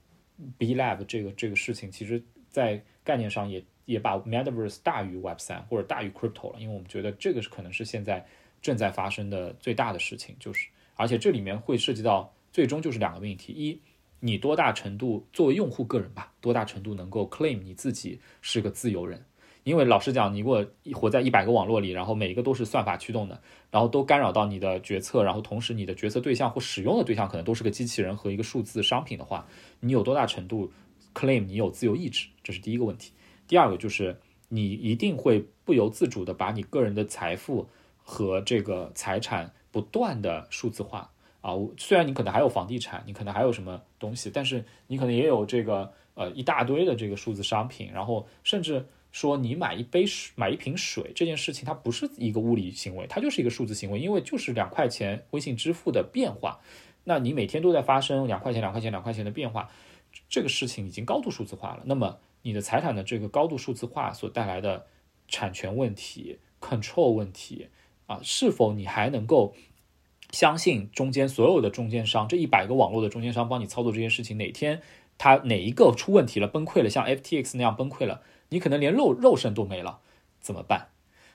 [0.56, 8.24] ，B Lab 这个这个事情，其实在概念上也也把 metaverse 大于 Web 三或者大于 crypto 了，因为我们觉得这个是可能是现在
[8.62, 12.32] 正在发生的最大的事情，就是而且这里面会涉及到。
[12.52, 13.80] 最终就是两个命题：一，
[14.20, 19.24] 你多大程度作为用户个人吧，多大程度能够 claim 你自己是个自由人？
[19.64, 29.46] 因为老实讲，你如果活在一百个网络里，然后每一个都是算法驱动的，然后都干扰到你的决策，然后同时你的决策对象或使用的对象可能都是个机器人和一个数字商品的话，
[29.80, 30.72] 你有多大程度
[31.14, 32.28] claim 你有自由意志？
[32.42, 33.12] 这是第一个问题。
[33.46, 41.10] 第二个就是你一定会不由自主的把你个人的财富和这个财产不断的数字化。
[41.40, 56.60] 啊，虽然你可能还有房地产，你可能还有什么东西，但是你可能也有这个呃一大堆的这个数字商品，然后甚至说你买一杯水、买一瓶水这件事情，它不是一个物理行为，它就是一个数字行为，因为就是两块钱微信支付的变化，
[57.04, 59.70] 那你每天都在发生两块钱、两块钱、两块钱的变化，
[60.28, 61.82] 这个事情已经高度数字化了。
[61.84, 64.86] 那么你的财产的这个高度数字化所带来的
[65.28, 67.68] 产权问题、control 问题
[68.06, 69.54] 啊，是否你还能够？
[70.30, 74.80] 相信中间所有的中间商，这一百个网络的中间商帮你操作这件事情，哪天
[75.18, 80.00] 他哪一个出问题了，崩溃了，像 FTX 那样崩溃了，你可能连肉肉身都没了，
[80.38, 80.90] 怎么办？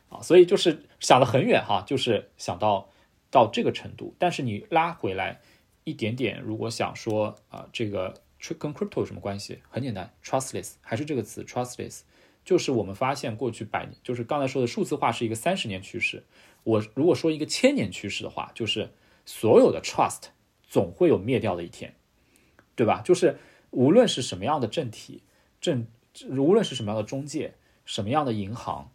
[0.10, 2.90] 啊，所以就是想得很远哈，就是想到
[3.30, 4.16] 到这个程度。
[4.18, 5.42] 但是你拉回来
[5.84, 8.22] 一点点，如果想说啊，这个
[8.58, 9.60] 跟 crypto 有什么关系？
[9.68, 12.02] 很简单，trustless 还是这个词，trustless，
[12.46, 16.24] 就是我们发现过去百年，就是刚才说的数字化是一个三十年趋势。
[16.64, 18.92] 我如果说一个千年趋势的话，就是
[19.26, 20.28] 所有的 trust
[20.64, 21.96] 总会有灭掉的一天，
[22.76, 23.02] 对吧？
[23.04, 23.38] 就是
[23.72, 25.24] 无论是什么样的政体、
[25.60, 25.88] 政，
[26.30, 27.54] 无论是什么样的中介、
[27.86, 28.92] 什么样的银行，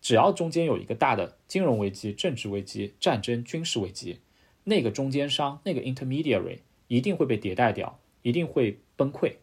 [0.00, 4.20] 只要中间有一个大的金融危机、政治危机、战争、军事危机，
[4.64, 9.34] 那个中间商、那个 intermediary 一定会被迭代掉，一定会崩溃。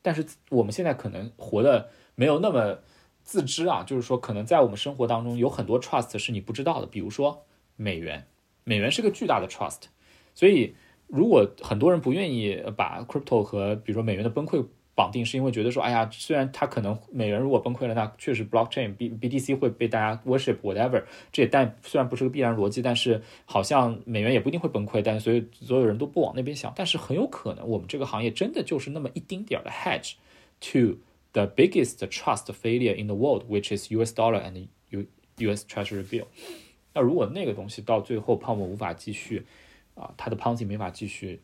[0.00, 2.78] 但是我们现在可能活的没有那么。
[3.24, 7.44] 自知啊，就是说，可能在我们生活当中有很多 trust 是你不知道的，比如说
[7.76, 8.26] 美元，
[8.64, 9.82] 美元是个巨大的 trust，
[10.34, 10.74] 所以
[11.06, 21.02] 如果很多人不愿意把 crypto 和比如说美元的崩溃绑定，是因为觉得说，哎呀，虽然它可能美元如果崩溃了，那确实 blockchain B BTC 会被大家 worship whatever，
[21.32, 30.12] 这也但虽然不是个必然逻辑，但是好像美元也不一定会崩溃，但所以所有人都不往那边想，但是很有可能我们这个行业真的就是那么一丁点儿的 hedge
[30.60, 30.98] to
[31.32, 35.06] the biggest trust failure in the world，which is US dollar and U
[35.38, 36.26] US Treasury bill。
[36.92, 39.46] 那如果那个东西到最后泡沫无法继续，
[39.94, 41.40] 啊，它的 Ponzi 没法继续，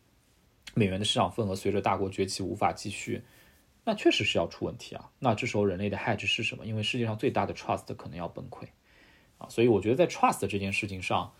[0.75, 3.23] 美元的市场份额随着大国崛起无法继续。
[3.85, 5.09] 那确实是要出问题啊！
[5.17, 6.63] 那这时候人类的 hedge 是什么？
[6.65, 8.67] 因为世界上最大的 trust 可能要崩溃
[9.39, 9.47] 啊！
[9.49, 11.33] 所以我觉得在 trust 这件事情上，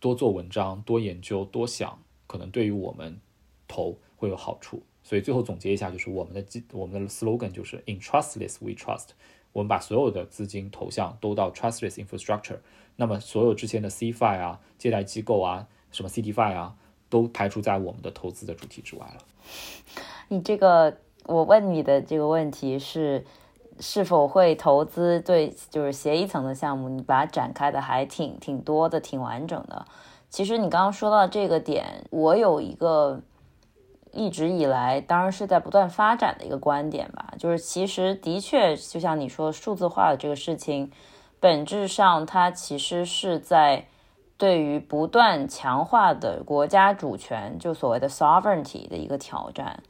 [0.00, 3.20] 多做文章、多研究、多想，可能对于我们
[3.68, 4.82] 投会有好处。
[5.04, 9.10] 所以最后总结一下，就是我们的基我们的 slogan 就是 In trustless we trust。
[9.52, 12.58] 我们把所有的资金投向都到 trustless infrastructure。
[12.96, 16.76] 那么所有之前的 CFI 啊、借贷机构啊、什么 CDFI 啊，
[17.08, 19.24] 都排除在我们的投资的主题之外了。
[20.26, 20.98] 你这个。
[21.24, 23.24] 我问你的这个问题是，
[23.80, 26.88] 是否会投资对就是协议层的项目？
[26.88, 29.84] 你把它展开的还挺挺多的，挺完整的。
[30.28, 33.20] 其实你刚刚说到这个点，我有一个
[34.12, 40.90] 一直以来，当然是在不断发展的一个观点吧，就是其实的确就像你说，数字化的这个事情，
[41.38, 43.86] 本质上它其实是在
[44.36, 49.82] 对于不断强化的国家主权，就所谓的 sovereignty 的一个挑战。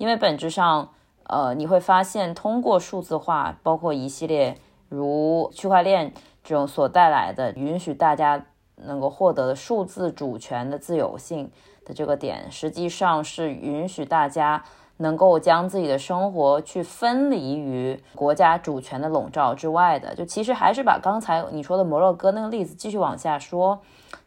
[0.00, 0.88] 因为本质上，
[1.24, 4.56] 呃，你会发现通过数字化，包括一系列
[4.88, 11.50] 如区块链这种所带来的允许大家能够获得的数字主权的自由性
[11.84, 14.64] 的这个点，实际上是允许大家
[14.96, 20.14] 能够将自己的生活去分离于国家主权的笼罩之外的。
[20.14, 23.78] 就其实还是把刚才你说的摩洛哥那个例子继续往下说。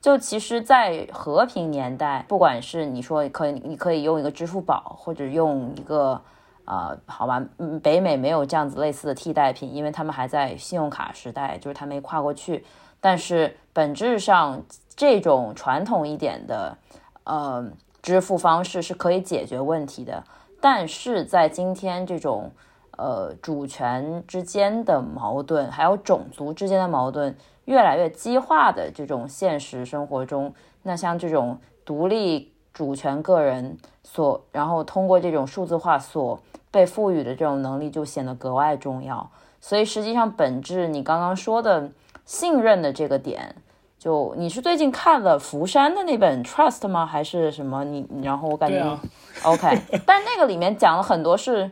[0.02, 6.22] 就其实，在和平年代，不管是你说可以，你可以用一个支付宝，或者用一个，
[6.66, 12.66] 呃，好吧，嗯，北美没有这样子类似的替代品，因为他们还在信用卡时代，就是他没跨过去。
[13.00, 14.62] 但是本质上，
[14.96, 16.78] 这种传统一点的，
[17.24, 17.66] 呃，
[18.02, 20.24] 支付方式是可以解决问题的。
[20.62, 22.52] 但是在今天这种，
[22.98, 27.36] 呃，主权之间的矛盾，还有种族之间的矛盾。
[27.66, 36.40] 越来越激化的这种现实生活中，那像这种独立主权个人所，然后通过这种数字化所
[36.72, 39.30] 被赋予的这种能力，就显得格外重要。
[39.62, 41.90] 所以实际上，本质你刚刚说的
[42.26, 43.56] 信任的这个点，
[43.98, 47.06] 就你是最近看了福山的那本《Trust》吗？
[47.06, 47.84] 还是什么？
[47.86, 49.00] 你然后我感觉
[49.44, 51.72] ，OK， 但那个里面讲了很多是。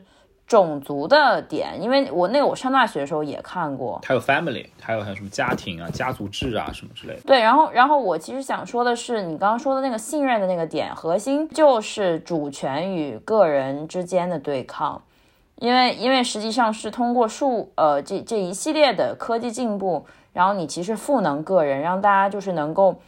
[0.52, 7.22] 种族的点，因为我那个我上大学的时候也看过，还有 family，还有还有什么家庭啊、家族制啊什么之类的。
[7.26, 15.02] 对，然后然后我其实想说的是，你刚刚说的那个信任的那个点，核心就是主权与个人之间的对抗，
[15.56, 23.00] 因为因为实际上是通过数呃这这一系列的科技进步，然后你其实赋能个人，让大家就是能够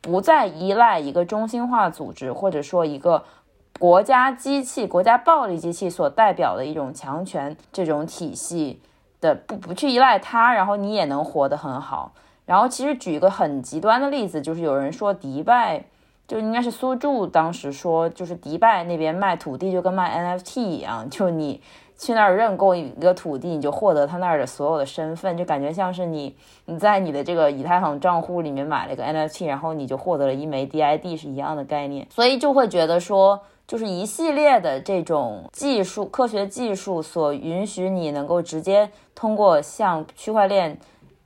[0.00, 3.22] 不再依赖一个中心化组织，或者说一个。
[3.78, 8.80] 国家机器、国家暴力机器所代表的一种强权这种体系
[9.20, 12.12] 的不不去依赖它，然后你也能活得很好。
[12.44, 15.84] 然后其实举一个很极端的例子，就是有人说迪拜，
[16.26, 21.60] 就应该是苏柱当时说，就是迪拜那边卖土地就跟卖 NFT 一样，就你
[21.96, 33.40] 去那儿认购一个土地，你就获得他那儿的所有的身份，就感觉像是你你在你的这个以太坊账户里面买了一个 NFT，然后你就获得了一枚 DID 是一样的概念，所以就会觉得说。
[33.68, 40.78] 就是一系列的这种技术、科学技术所允许你能够直接通过像区块链、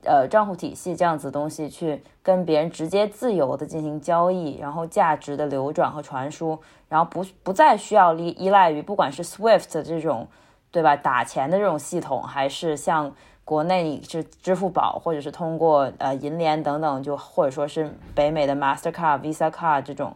[0.03, 10.27] 呃账户体系这样子东西去跟别人直接自由的进行交易，然后价值的流转和传输，然后不不再需要依依赖于不管是 SWIFT 这种
[10.69, 13.09] 对吧打钱的这种系统，还是像
[13.45, 20.13] 国内是支付宝或者是通过呃银联等等，就或者说是北美的 Mastercard、Visa Card 这种。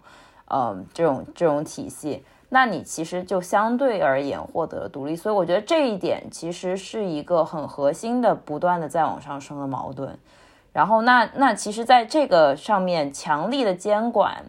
[0.49, 10.17] 嗯，这种这种体系，那你其实就相对而言获得了独立，所以我觉得这一点其实是一个很核心的、不断的在往上升的矛盾。
[10.71, 14.45] 然后，那那其实在这个上面强力的监管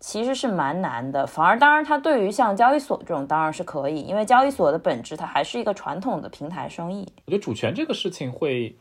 [0.00, 7.06] 其实是蛮难的，反而当然它对于像交易所这种当然是可以，因为交易所的本质它还是一个传统的平台生意。
[7.26, 8.74] 我觉得主权这个事情会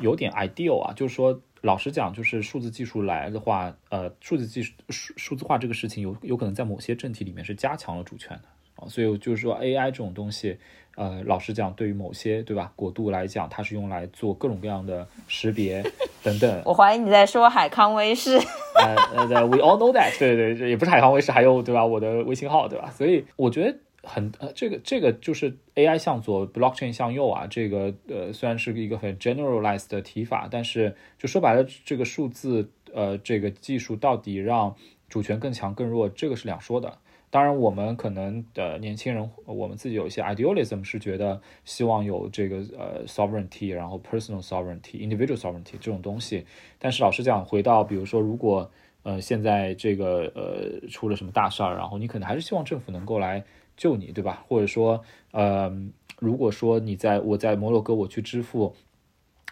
[0.00, 1.40] 有点 ideal 啊，就是说。
[1.62, 8.44] 老实讲，就是数字技术来的话，呃，数字技术数数字化这个事情有有可能在某些政体里面是加强了主权的
[8.76, 10.58] 啊，所以就是说 AI 这种东西，
[10.96, 15.82] 呃，老实讲，对于某些对吧国度来讲，它是用来做各种各样的识别
[16.22, 16.62] 等等。
[16.64, 18.38] 我怀疑你在说海康威视。
[18.80, 18.96] 呃
[19.28, 20.18] 呃，We all know that。
[20.18, 21.84] 对对对，也不是海康威视，还有对吧？
[21.84, 22.90] 我的微信号对吧？
[22.96, 27.46] 所以我觉得很呃，这个这个就是 AI 向左，blockchain 向右啊。
[27.46, 34.74] 这个呃，虽然是一个很 generalized 的提法，但是就说白了，这个数字呃，这个技术到底让
[35.08, 36.98] 主权更强更弱，这个是两说的。
[37.32, 46.44] 当然，我们可能的年轻人，我们自己有一些 idealism 是觉得希望有这个呃 sovereignty，然后 personal sovereignty，individual sovereignty 这种东西。
[46.80, 48.68] 但是老实讲，回到比如说，如果
[49.04, 53.44] 呃现在这个呃出了什么大事儿，然后你可能还是希望政府能够来
[53.80, 54.44] 救你，对吧？
[54.46, 55.02] 或者说
[55.32, 55.72] 呃，
[56.18, 58.74] 如果说你在我在摩洛哥我去支付。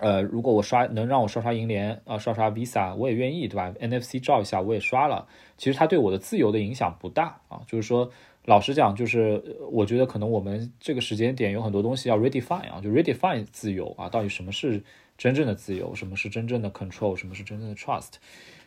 [0.01, 5.27] 呃，如果我刷能让我刷刷银联啊，刷刷 Visa，我也愿意，对吧？NFC 照一下，我也刷了。
[5.57, 7.63] 其实它对我的自由的影响不大啊。
[7.67, 8.09] 就是说，
[8.45, 14.81] 老实讲，就是我觉得可能我们这个时间点有很多东西要 redefine 啊，就 redefine 自由啊，到底什么是
[15.17, 18.13] 真正的自由，什么是真正的 control，什么是真正的 trust。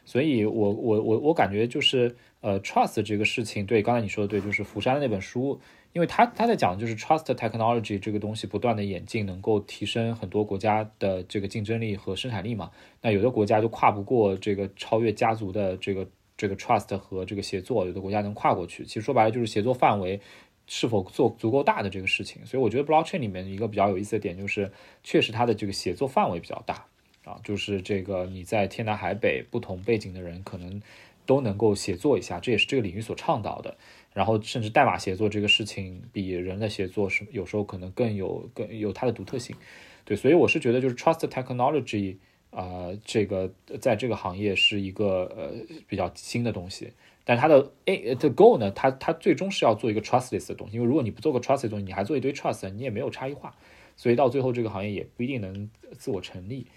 [0.03, 5.59] 所以我我我我感觉就是呃，trust 这个事情，对，刚才你说的对，就是福山的那本书。
[5.93, 12.71] 因为他他在讲就是 trust technology 这个东西不断的演进，能够提升很多国家的这个竞争力和生产力嘛。
[13.01, 18.85] 那有的国家就跨不过这个超越家族的这个这个 trust 和这个协作，有的国家能跨过去。
[18.85, 20.21] 其实说白了就是协作范围
[20.65, 22.45] 是否做足够大的这个事情。
[22.45, 24.71] 所以我觉得 blockchain 里面一个比较有意思的点就是，
[25.03, 26.85] 确实它的这个协作范围比较大
[27.25, 30.81] 啊，就是这个你在天南海北不同背景的人可能
[31.25, 33.77] 都能够协作一下，这也是这个领域所倡导的。
[34.13, 39.55] 然后，甚至代码协作这个事情比人的协作是有时候可能更有更有它的独特性，
[40.03, 42.17] 对，所以我是觉得就是 trust technology
[42.49, 43.49] 啊，这个
[43.79, 45.53] 在这个行业是一个呃
[45.87, 46.91] 比较新的东西，
[47.23, 53.55] 但它的 a 的 goal 呢，它它最终是要做一个 trustless 的东西，因为如果你不做个 trustless 东西，你还做一堆 trust，你也没有差异化，
[53.95, 56.67] 所以到最后这个行业也不一定能自我成立，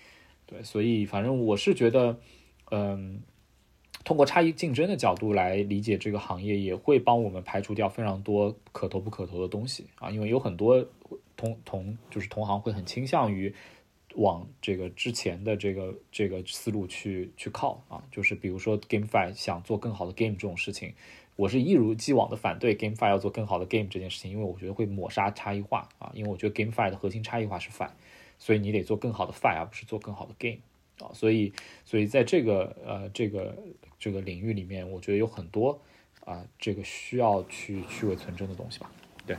[0.47, 2.17] 对，所以反正我是觉得，
[2.71, 3.21] 嗯。
[4.05, 10.11] 通过差异竞争的角度来理解这个行业，也会帮我们排除掉非常多可投不可投的东西啊。
[10.11, 10.87] 因为有很多
[11.39, 13.55] 同同就是同行会很倾向于
[14.17, 18.05] 往这个之前的这个这个思路去去靠啊。
[18.13, 20.93] 就是比如说 GameFi 想做更好的 game 这种事情，
[21.37, 26.13] 我是一如既往的反对 GameFi 要做更好的 game 这件事情，因为我觉得会抹杀差异化啊。
[26.15, 27.89] 因为我觉得 GameFi 的核心差异化是 Fi，
[28.39, 30.59] 所以你得做更好的 Fi，而不是做更好的 game
[31.01, 31.09] 啊。
[31.15, 31.55] 所以
[31.87, 33.57] 所以在这个呃这个。
[34.05, 35.81] 这个领域里面，我觉得有很多
[36.27, 38.91] 啊，这个需要去去伪存真的东西吧。
[39.27, 39.35] 对，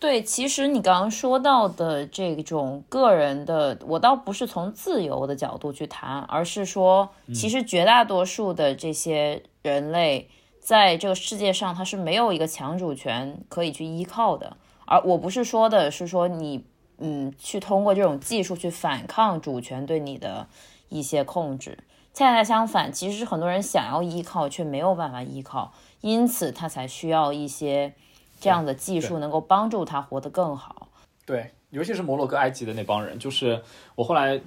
[0.00, 10.28] 对，其实你刚刚说到的这种个人的，我倒不是从自由的角度去谈，而是说，其实绝大多数的这些人类
[10.58, 14.56] 在这个世界上，他是没有一个强主权可以去依靠的。
[14.84, 16.64] 而我不是说的是说你，
[16.98, 20.48] 嗯，去通过这种技术去反抗主权对你的
[20.88, 21.78] 一些控制。
[22.14, 27.94] 恰恰相反，其实很多人想要依靠却没有办法依靠，因此他才需要一些
[28.38, 30.88] 这样的技术，能够帮助他活得更好。
[31.24, 33.62] 对，尤其是摩洛哥、埃及的那帮人，就是
[33.94, 34.38] 我后来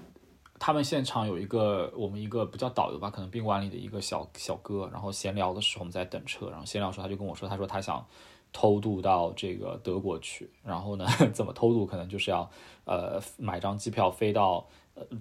[0.60, 8.06] 他们现场有一个我们一个不叫导游吧，可能宾馆里的一个小小哥，然后闲聊的时候我们在等车，然后闲聊的时候他就跟我说，他说他想
[8.54, 12.48] 偷渡到这个德国去，然后呢 怎么偷渡，可能就是要
[12.84, 14.64] 呃买张机票飞到。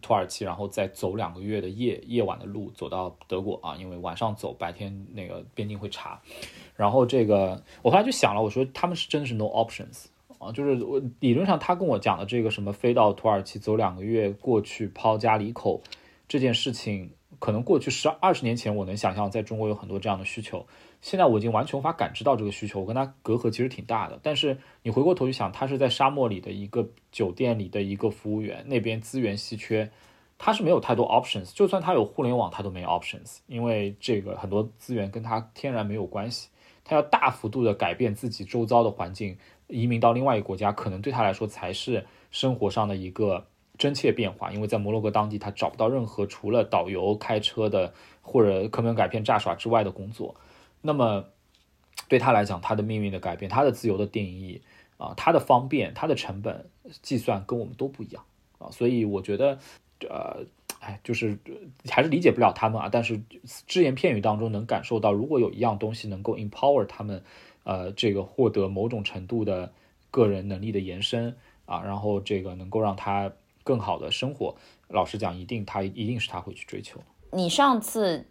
[0.00, 6.20] 土耳其，然后再走两个月的夜夜晚的路，走到德国啊，因为晚上走，白天那个边境会查。
[6.76, 10.06] 然后这个，我后来就想了，我说他们是真的是 no options
[10.38, 15.82] 啊，就是我理论上他跟我讲的这个什么飞到土耳其走两个月过去抛家离口
[16.28, 20.66] 这件事情，可能过去十二十年前我能想象，在中国有很多这样的需求。
[21.04, 24.18] 现在我已经完全无法感知到这个需求，我跟他隔阂其实挺大的。
[24.22, 29.90] 但是你回过头去想，他是在沙漠里的一个酒店里的一个服务员，那边资源稀缺，
[30.38, 31.52] 他是没有太多 options。
[31.52, 36.48] 就算他有互联网，他都没有 options，因为这个很多资源跟他天然没有关系。
[36.84, 39.36] 他要大幅度的改变自己周遭的环境，
[39.68, 43.46] 移民到另外一个国家，可能对他来说才是生活上的一个
[43.76, 44.50] 真切变化。
[44.50, 47.92] 因为在摩洛哥当地，他找不到任何除了导游、开车的
[48.22, 50.34] 或者坑蒙拐骗、诈耍之外的工作。
[50.86, 51.24] 那么，
[52.10, 54.60] 对他来讲，他的命运的改变，他的自由的定义
[54.98, 56.68] 啊，他的方便，他的成本
[57.00, 58.22] 计算跟我们都不一样
[58.58, 59.58] 啊，所以我觉得，
[60.10, 60.44] 呃，
[60.80, 61.38] 哎，就是
[61.88, 62.90] 还是理解不了他们啊。
[62.92, 63.18] 但是
[63.66, 67.24] 只言片语当中能感受到，如果有一样东西能够 empower 他们，
[67.62, 69.72] 呃，这个获得某种程度的
[70.10, 73.32] 个人能力的延伸啊，然后这个能够让他
[73.62, 74.54] 更好的生活，
[74.88, 77.00] 老实讲，一定他一定是他会去追求。
[77.32, 78.26] 你上次。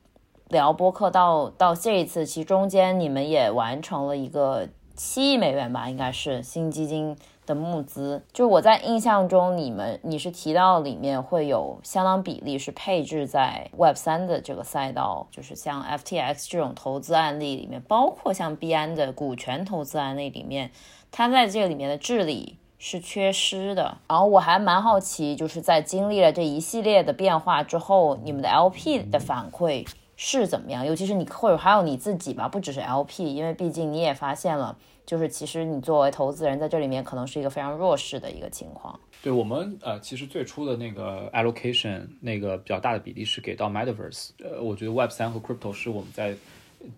[0.54, 20.72] 聊播客到到这一次，其中间你们也完成了一个七亿美元吧，应该是新基金的募资，就我在印象中，你们你是提到里面会有相当比例是配置在 Web 三的这个赛道，就是像 FTX 这种投资案例里面，包括像币安的股权投资案例里面，
[21.12, 23.98] 它在这个里面的治理是缺失的。
[24.08, 29.86] 然后我还蛮好奇，就是在经历了这一系列的变化之后，你们的 LP 的反馈
[30.26, 30.86] 是怎么样？
[30.86, 34.78] 尤其是你或者还有你自己吧，不只是 LP，因为毕竟你也发现了。
[35.06, 38.98] 就是其实你作为投资人在这里面可能是一个非常弱势的一个情况。
[39.22, 44.30] 对我们呃，其实最初的那个 allocation 那个比较大的比例是给到 metaverse。
[44.42, 46.34] 呃，我觉得 Web 三和 crypto 是我们在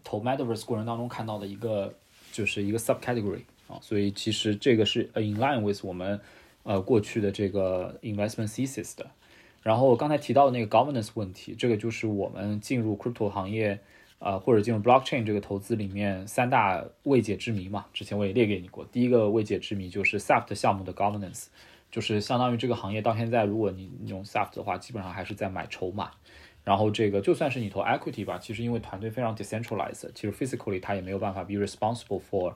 [0.03, 1.91] 投 metaverse 过程当中看到的一个
[2.31, 6.21] 就是一个 subcategory 啊，所以其实这个是 in line with 我们
[6.61, 9.03] 呃过去的这个 investment thesis 的。
[9.65, 13.79] 然后我刚才提到的那个 governance 问题，这个就是我们进入 crypto 行业。
[14.17, 18.83] 呃，或者进入 blockchain 这个投资里面三大未解之谜嘛，之前我也列给你过。
[18.85, 21.47] 第一个未解之谜就是 SAFT 项目的 governance，
[21.91, 26.11] 就是相当于这个行业到现在，如果你用 SAFT 的话，基本上还是在买筹码。
[26.63, 32.53] 然后这个就算是你投 equity 吧，其实因为团队非常 decentralized，其实 physically 它也没有办法 be responsible for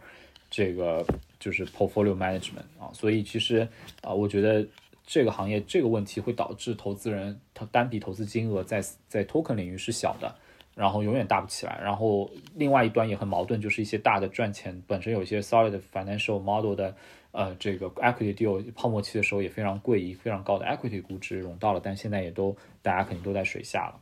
[0.49, 1.05] 这个
[1.39, 3.68] 就是 portfolio management 啊，所以其实
[4.01, 4.66] 啊，我觉得
[5.10, 10.36] 这个行业这个问题会导致投资人他单笔投资金额在在 token 领域是小的。
[10.76, 16.95] 然后永远大不起来，然后另外一端也很矛盾，就是一些大的赚钱本身有一些 solid financial model 的，
[17.34, 23.99] 呃，这个 equity deal 泡沫期的时候也非常贵，以非常高的 equity 估值融到了，但现在也都大家肯定都在水下了，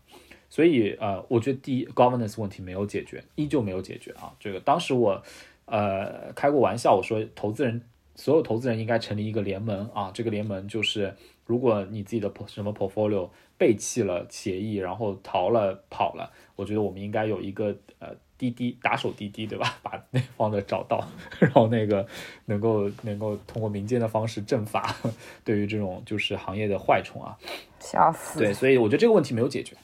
[0.52, 4.32] 所以呃，我觉得第一 governance 问题没有解决，依旧没有解决啊。
[4.40, 5.20] 这个当时我
[5.66, 7.82] 呃开过玩笑，我说投资人
[8.18, 11.16] 所有投资人应该成立一个联盟啊，这个联盟就是
[11.46, 16.30] 如果你自己的什么 portfolio 背弃了协议，然后逃了跑了。
[16.56, 19.78] 我觉得我们应该有一个呃滴滴打手滴滴，对吧？
[19.82, 21.08] 把那方的找到，
[21.40, 22.06] 然后那个
[22.46, 24.96] 能够能够通过民间的方式正法，
[25.46, 27.38] 对于这种就是行业的坏虫啊，
[27.80, 28.40] 笑死。
[28.40, 29.76] 对，所以我觉得这个问题没有解决，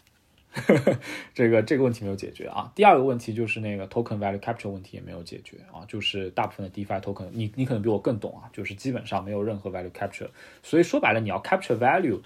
[1.34, 2.72] 这个这个问题没有解决啊。
[2.76, 10.30] 第二个问题就是那个 token value capture 问题也没有解决啊，就是大部分的 DeFi token，你你可能比我更懂啊，就是基本上没有任何 value capture，
[10.62, 12.22] 所以说白了你要 capture value。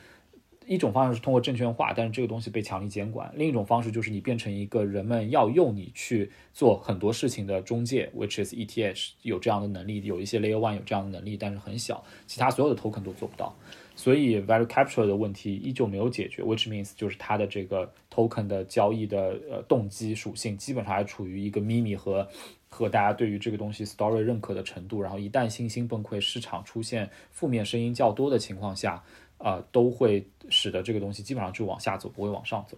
[0.69, 13.55] 一种方式是通过证券化，但是这个东西被强力监管；另一种方式就是你变成一个人们要用你去做很多事情的中介，which is ETH 有这样的能力，有一些 Layer One 有这样的能力，但是很小，其他所有的 token 都做不到。
[13.97, 22.25] 所以 value capture 的问题依旧没有解决，which means 就是它的这个 token 的交易的呃动机属性基本上还处于一个秘密和
[22.69, 25.01] 和大家对于这个东西 story 认可的程度。
[25.01, 29.03] 然后一旦信心崩溃，市场出现负面声音较多的情况下。
[29.39, 32.75] 啊，都会使得这个东西基本上就往下走，不会往上走。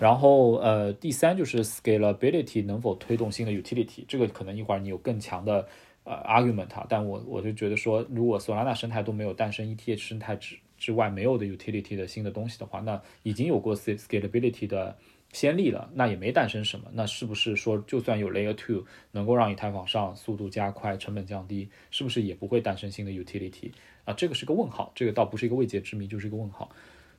[0.00, 5.68] 然后，呃，第三就是 scalability 能否推动新的 utility，这个可能一会儿你有更强的
[6.04, 6.86] 呃 argument 啊。
[6.88, 14.96] 但我我就觉得说，如果 Solana 生态都没有诞生 ETH 生态之之外没有的 utility 的新的东西的话，那已经有过 scalability 的
[15.32, 16.86] 先例了，那也没诞生什么。
[16.92, 23.72] 那是不是说，就算有 Layer Two 能够让以太坊上速度加快、成本降低，是不是也不会诞生新的 utility？
[24.04, 26.70] 啊，这个是个问号，这个倒不是一个未解之谜，就是一个问号。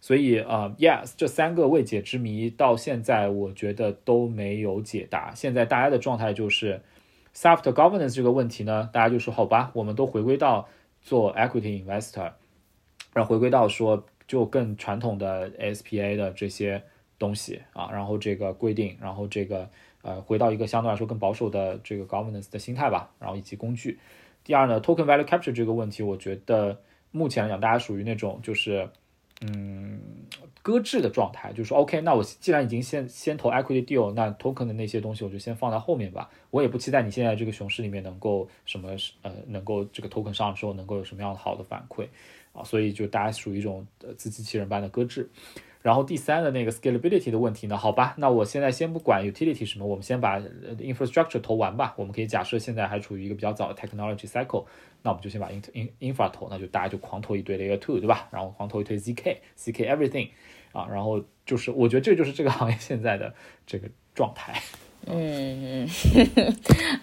[0.01, 5.33] 所以啊，yes，这三个未解之谜到现在我觉得都没有解答。
[5.33, 6.79] 现在大家的状态就是
[7.36, 10.67] ，soft governance 这个问题呢，大家就说好吧，我们都回归到
[11.01, 12.31] 做 equity investor，
[13.13, 16.81] 然后回归到说就更传统的 SPA 的这些
[17.19, 19.69] 东西啊，然后这个规定，然后这个
[20.01, 23.99] 呃，回到一个相对来说更保守的这个 governance 的心态吧，然后以及工具。
[24.43, 26.79] 第二呢，token value capture 这个问题，我觉得
[27.09, 28.88] 目前来讲，大家属于那种就是，
[29.41, 29.99] 嗯，
[30.66, 36.28] 搁置的状态，就是说，OK，那我既然已经先先投 equity deal，那 token 的那些东西我就先放在后面吧。
[36.49, 38.89] 我也不期待你现在这个熊市里面能够什么
[39.22, 42.07] 呃，能够这个 token 上的时候能够有什么样的好的反馈
[42.51, 45.30] 啊，所以就大家属于一种呃自欺欺人般的搁置。
[45.84, 47.78] 然后第三的那个 scalability 的问题呢？
[47.78, 50.39] 好吧，那我现在先不管 utility 什么，我们先把
[50.80, 51.93] infrastructure 投完吧。
[51.95, 54.66] 我们可以假设现在还处于一个比较早的 technology cycle，
[55.03, 58.28] 那我们就先把 in in infra 投，那就大家就狂投一堆 layer two，对吧？
[58.32, 60.30] 然后狂投一堆 zk zk everything，
[60.76, 63.34] 啊，然后就是我觉得这就是这个行业现在的
[63.65, 64.53] 这个状态。
[65.07, 65.88] 嗯，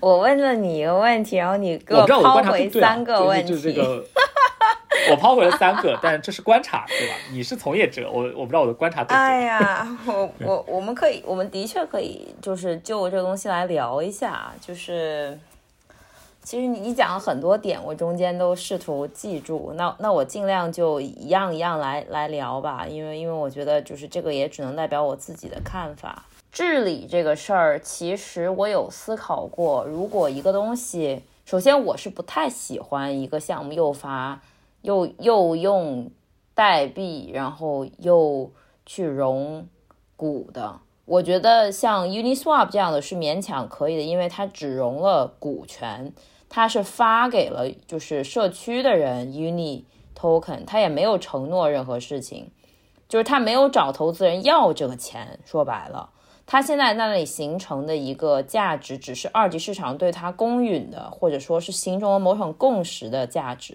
[0.00, 3.80] 我问了你一个问题，然后你给我抛回三个问题。
[5.10, 7.14] 我抛回了三个，但这是观察，对吧？
[7.32, 9.16] 你是从业者，我我不知道我的观察对不对。
[9.16, 14.52] 哎呀， 我我我们可以，我们的确可以，就是就这个东西来聊一下。
[14.60, 15.36] 就是
[16.42, 19.72] 其实你讲了很多点，我中间都试图记住。
[19.76, 26.24] 那那我尽量就一样一样来来聊吧，因为因为我觉得就是这个也只能代表我自己的看法。
[26.50, 34.42] 治理这个事儿，其实我有思考过，如果一个东西首先，我是不太喜欢一个项目又发
[34.82, 36.10] 又又用
[36.54, 38.50] 代币，然后又
[38.84, 39.66] 去融
[40.16, 40.80] 股的。
[41.04, 46.12] 我觉得像 Uniswap 这样的是勉强可以的，因为它只融了股权，
[46.54, 49.84] 他是发给了就是社区的人 Uni
[50.14, 52.50] Token，他也没有承诺任何事情，
[53.08, 55.40] 就是他没有找投资人要这个钱。
[55.46, 56.10] 说白了。
[56.44, 63.74] 他现在那里形成的一个价值，只是二级市场对他公允的，或者说是形成了某种共识的价值，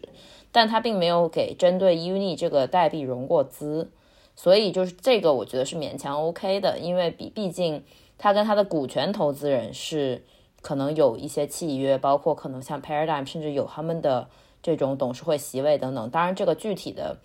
[0.52, 3.90] 但他并没有给针对 Uni 这个代币融过资，
[4.36, 7.84] 所以就是这个我觉得是勉强 OK 的，因为毕毕竟
[8.20, 10.24] 他跟他的股权投资人是
[10.68, 14.28] 可能有一些契约，包括可能像 Paradigm 甚至有他们的
[14.62, 17.18] 这种董事会席位等等，当然这个具体的。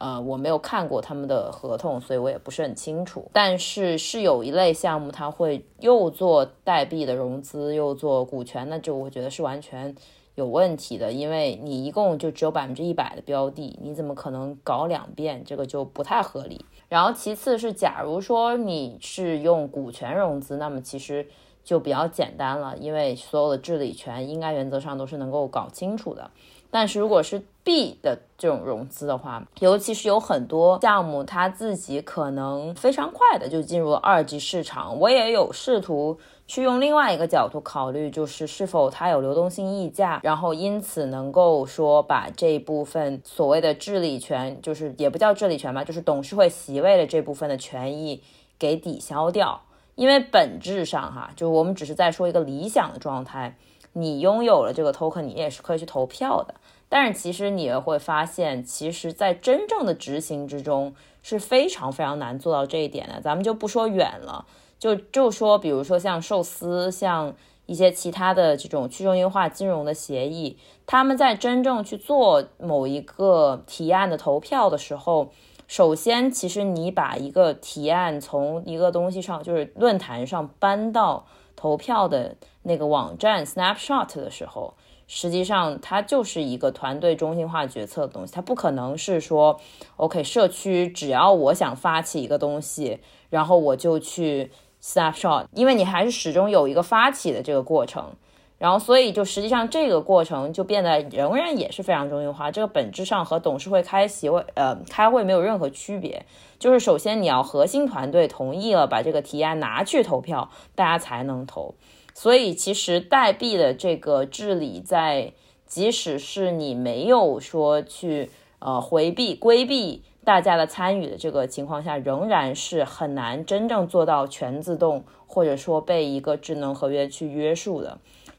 [0.00, 3.28] 呃，我没有看过他们的合同，所以我也不是很清楚。
[3.32, 9.92] 但是是有一类项目，它会又做代币的融资，又做股权，那就我觉得是完全
[10.36, 15.42] 有问题的，因为你一共就只有百分之一百的标的，你怎么可能搞两遍？
[15.44, 16.64] 这个就不太合理。
[16.88, 21.26] 然后其次是，假如说你是用股权融资，那么其实
[21.68, 26.30] 就比较简单了，因为所有的治理权应该原则上都是能够搞清楚的。
[26.70, 34.98] 但是如果是 B 的这种融资的话，尤其是有很多项目，它自己可能非常快的就进入了二级市场。
[34.98, 48.22] 我也有试图去用另外一个角度考虑，就是是否它有流动性溢价，然后因此能够说把这部分所谓的治理权，就是也不叫治理权吧，就是董事会席位的这部分的权益
[48.58, 49.60] 给抵消掉。
[49.98, 53.56] 因为本质上哈，就是我们只是在说一个理想的状态。
[53.94, 56.54] 你拥有了这个 token，你也是可以去投票的。
[56.88, 63.20] 但是其实你也会发现，其实，在真正的执行之中是非常非常难做到这一点的。
[63.20, 64.46] 咱们就不说远了，
[64.78, 67.34] 就就说，比如说像寿司，像
[67.66, 75.32] 一些其他的这种去中心化金融的协议，他们在真正去做某一个提案的投票的时候，
[75.68, 82.34] 首先，其实你把一个提案从一个东西上，就是论坛上搬到投票的。
[82.62, 84.74] 那个网站 snapshot 的时候，
[85.06, 89.58] 实际上它就是一个团队中心化决策的东西，它不可能是说
[89.96, 93.00] ，OK，社区只要我想发起一个东西，
[93.30, 94.50] 然后我就去
[94.82, 98.12] snapshot，因为你还是始终有一个发起的这个过程，
[98.58, 106.26] 然后所以就实际上这个过程就变得仍然也是非常中心化，这个本质上和董事会开席会呃开会没有任何区别，
[106.58, 111.74] 就是首先你要核心团队同意了，把这个提案拿去投票，大家才能投。
[112.14, 115.32] 所以，其实代币的这个治理，在
[115.64, 118.28] 即使是你没有说去
[118.58, 127.98] 呃回避、规避大家的参与的这个情况下，仍然是很难真正做到全自动，或者说被一个智能合约去约束的。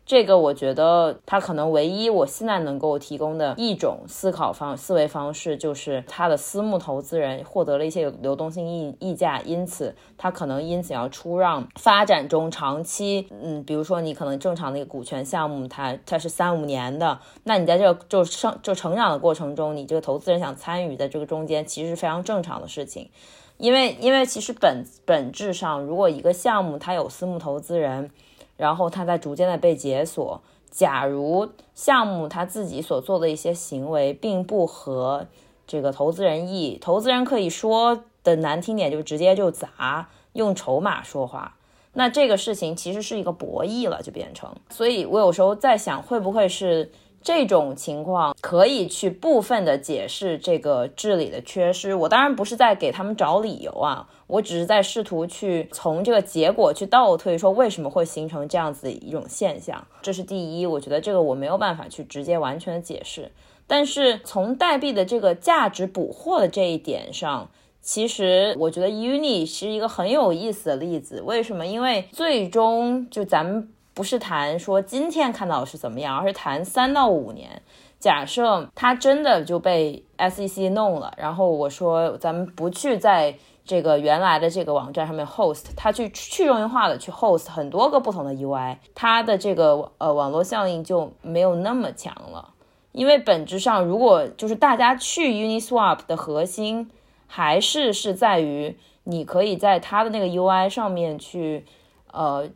[0.09, 23.11] 这个我觉得，它可能唯一我现在能够提供的一种思考方思维方式，就是它的私募投资人获得了一些有流动性溢溢价，因此它可能因此要出让发展中长期，嗯，比如说你可能正常的一个股权项目，它它是三五年的，那你在这个就生就成长的过程中，你这个投资人想参与在这个中间，其实是非常正常的事情，
[23.57, 28.09] 因为因为其实本本质上，如果一个项目它有私募投资人。
[28.59, 30.41] 然后它在逐渐的被解锁。
[30.69, 35.25] 假如项目他自己所做的一些行为并不合
[35.65, 41.55] 这个投资人意，投资人可以说的难听点，就直接就砸，用筹码说话。
[41.93, 44.53] 那这个事情其实是一个博弈了，就变成。
[44.69, 46.91] 所以我有时候在想，会不会是？
[47.21, 51.93] 这种情况可以去部分的解释这个治理的缺失。
[51.93, 59.85] 我当然不是在给他们找理由啊，我只是在试图去从这个结果去倒推，说为什么会形成这样子一种现象。
[60.01, 63.31] 这是第一，我觉得这个我没有办法去直接完全的解释。
[63.67, 67.49] 但是从代币的这个价值捕获的这一点上，
[67.81, 71.21] 其实我觉得 Uni 是一个很有意思的例子。
[71.21, 71.67] 为什么？
[71.67, 73.69] 因为最终就咱们。
[73.99, 77.61] 不是谈说今天看到是怎么样，而是谈三到五年。
[77.99, 83.35] 假设他真的就被 SEC 弄了，然后我说咱们不去在
[83.65, 92.53] 这个原来的这个网站上面 host，他去去中心化的去 host 很多个不同的 UI，它的这个呃网络效应就没有那么强了。
[92.93, 96.89] 因为本质上，如果就是大家去 Uniswap 的核心
[97.27, 101.65] 还是是在于你可以在它的那个 UI 上面去
[102.13, 102.49] 呃。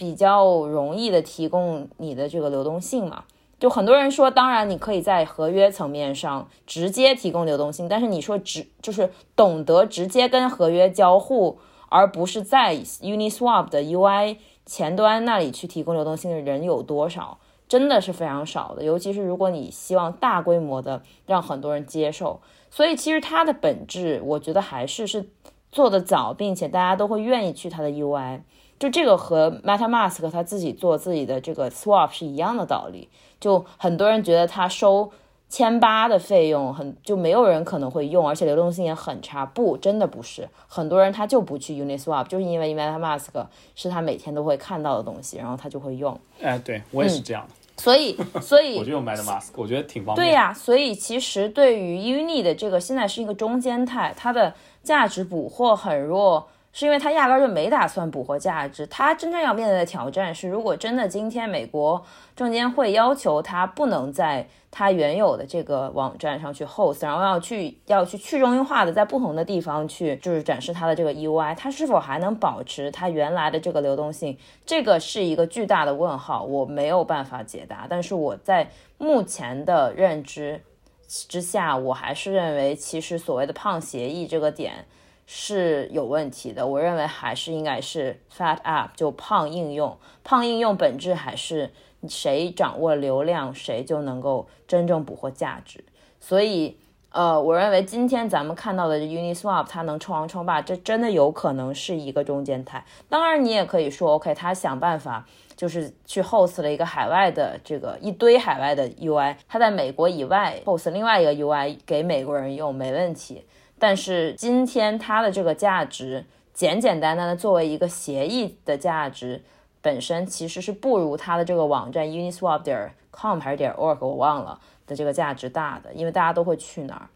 [0.00, 3.24] 比较容易的提供你的这个流动性嘛，
[3.58, 11.58] 就很多人说，当然你可以在合约层面上直接提供流动性，但是你说直就是懂得直接跟合约交互，
[11.90, 17.36] 而不是在 Uniswap 的 UI 前端那里去提供流动性的人有多少？
[17.68, 22.40] 真的是非常少的，尤其是如果你希望大规模的让很多人接受，
[22.70, 25.28] 所以其实它的本质，我觉得还是是
[25.70, 28.40] 做的早，并且大家都会愿意去它的 UI。
[28.80, 33.08] 就这个和 MetaMask 他自己做自己的这个 Swap 是一样的道理。
[33.38, 35.12] 就很多人觉得他收
[35.48, 39.44] 千八的费用很，就没有人可能会用，而且流动性也很差。
[39.44, 43.26] 不，真的不是，很多人他就不去 Uniswap，就是因为 MetaMask
[43.74, 46.18] 是他每天都会看到的东西，然后他就会用。
[46.40, 47.54] 哎，对我也是这样的。
[47.82, 50.28] 所以， 所以我就用 MetaMask，我觉得挺方便。
[50.28, 58.86] 对呀，所以其实对于 Uni 的这个现在是一个中间态，它的价值捕获很弱，是因为他压根儿就没打算捕获价值。
[58.86, 62.04] 他真正要面对的挑战是，如果真的今天美国
[62.36, 74.38] 证监会要求他不能在他原有的这个网站上去 host，然后要去要去去中心化的在不同的地方去就是展示他的这个 UI，他是否还能保持它原来的这个流动性？
[74.64, 77.86] 这个是一个巨大的问号，我没有办法解答。
[77.90, 80.62] 但是我在目前的认知
[81.04, 84.86] 之下，我还是认为其实所谓的胖协议这个点
[85.32, 86.66] 是有问题的。
[86.66, 91.70] 我认为还是应该是 fat app 就胖应用，胖应用本质还是。
[92.08, 95.84] 谁掌握流量，谁就能够真正捕获价值。
[96.18, 96.78] 所以，
[97.10, 102.82] 呃，我认为今天咱们看到的 Uniswap，它能称王称霸，这真的有可能是一个中间态。
[103.10, 113.44] 当然，你也可以说，OK，他想办法就是去 host 了一个海外的这个一堆海外的 UI，他在美国以外 host 另外一个 UI 给美国人用，没问题。
[113.80, 116.24] 但是今天它的这个价值，
[116.54, 119.42] 简简单单的作为一个协议的价值。
[119.82, 127.08] 本身其实是不如它的这个网站 Uniswap 点 com 还是点 org 我忘了的这个价值大的，因为大家都会去那儿，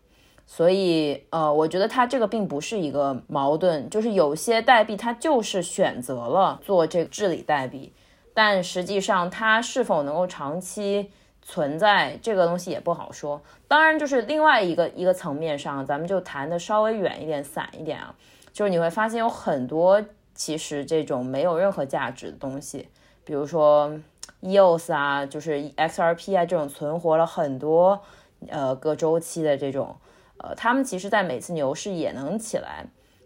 [0.46, 7.92] 所以呃，我觉得它这个并不是一个矛盾，就是有些代币它就是选择了做这个治理代币，
[8.32, 11.10] 但实际上它是否能够长期
[11.44, 13.40] 存在这个东西也不好说。
[13.68, 18.14] 当然，就是另外一个一个层面上，咱们就谈的稍微远一点、散一点啊，
[18.52, 20.02] 就是你会发现有很多。
[20.36, 22.88] 其实这种没有任何价值的东西，
[23.24, 23.96] 比如说
[24.42, 28.02] EOS 啊，就是 XRP 啊，这种存活了很多
[28.48, 29.94] 呃个周期的这种，
[30.38, 32.84] 呃，他们其实在每次牛市也能起来。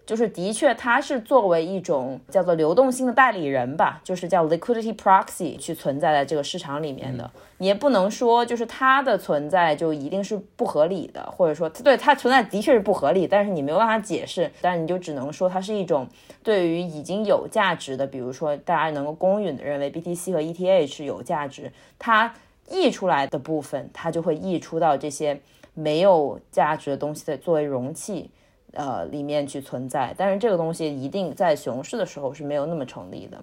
[0.09, 7.31] 就是的确，它是作为一种叫做流动性的代理人吧，就是叫 liquidity proxy 去存在在这个市场里面的。
[7.59, 16.09] 你也不能说就是它的存在就一定是不合理的，或者说对它存在的确是不合理，但是你没有办法解释，但是你就只能说它是一种
[16.43, 22.33] 对于已经有价值的，比如说大家能够公允的认为 BTC 和 ETH 有价值，它
[22.71, 25.39] 溢出来的部分，它就会溢出到这些
[25.75, 28.31] 没有价值的东西的作为容器。
[28.75, 33.43] 呃，里面去存在，但是这个东西一定在熊市的时候是没有那么成立的，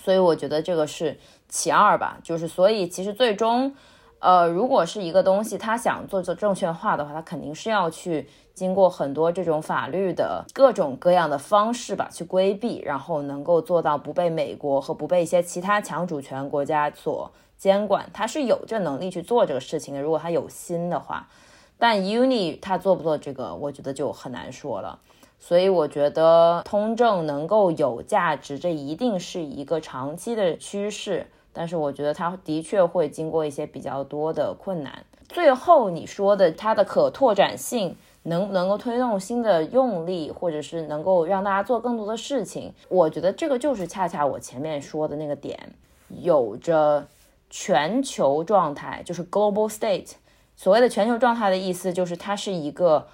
[0.00, 1.18] 所以我觉得这个是
[1.48, 2.18] 其二吧。
[2.22, 3.74] 就是所以其实最终，
[4.20, 20.00] 呃，如果是一个东西，它想做做证券化的话，它肯定是要去经过很多这种法律的各种各样的方式吧，去规避，然后能够做到不被美国和不被一些其他强主权国家所监管，它是有这能力去做这个事情的。
[20.00, 21.28] 如果它有心的话。
[21.78, 24.98] 但 Uni 它做不做这个，我觉得就很难说了。
[25.38, 31.26] 所以我觉得通证能够有价值，这一定是一个长期的趋势。
[31.52, 35.04] 但是我觉得它的确会经过一些比较多的困难。
[35.28, 45.58] 最后你说的它的可拓展性能不能够推动新的用力，或者是能够让大家做更多的事情，我觉得这个就是恰恰我前面说的那个点，
[46.08, 47.06] 有着
[47.50, 50.12] 全球状态，就是 global state。
[50.58, 53.06] 所谓的全球状态的意思就是，它是一个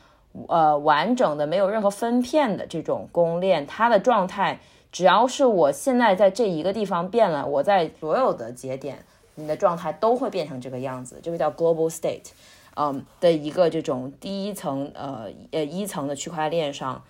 [0.49, 3.67] 呃完整的、没有任何分片的这种公链。
[3.67, 11.21] 它的状态，只要是我现在在这一个地方变了，我在所有的节点，你的状态都会变成这个样子。
[11.23, 12.31] 这个叫 global state，
[12.77, 17.05] 嗯，的一个这种第一层呃呃一层的区块链上，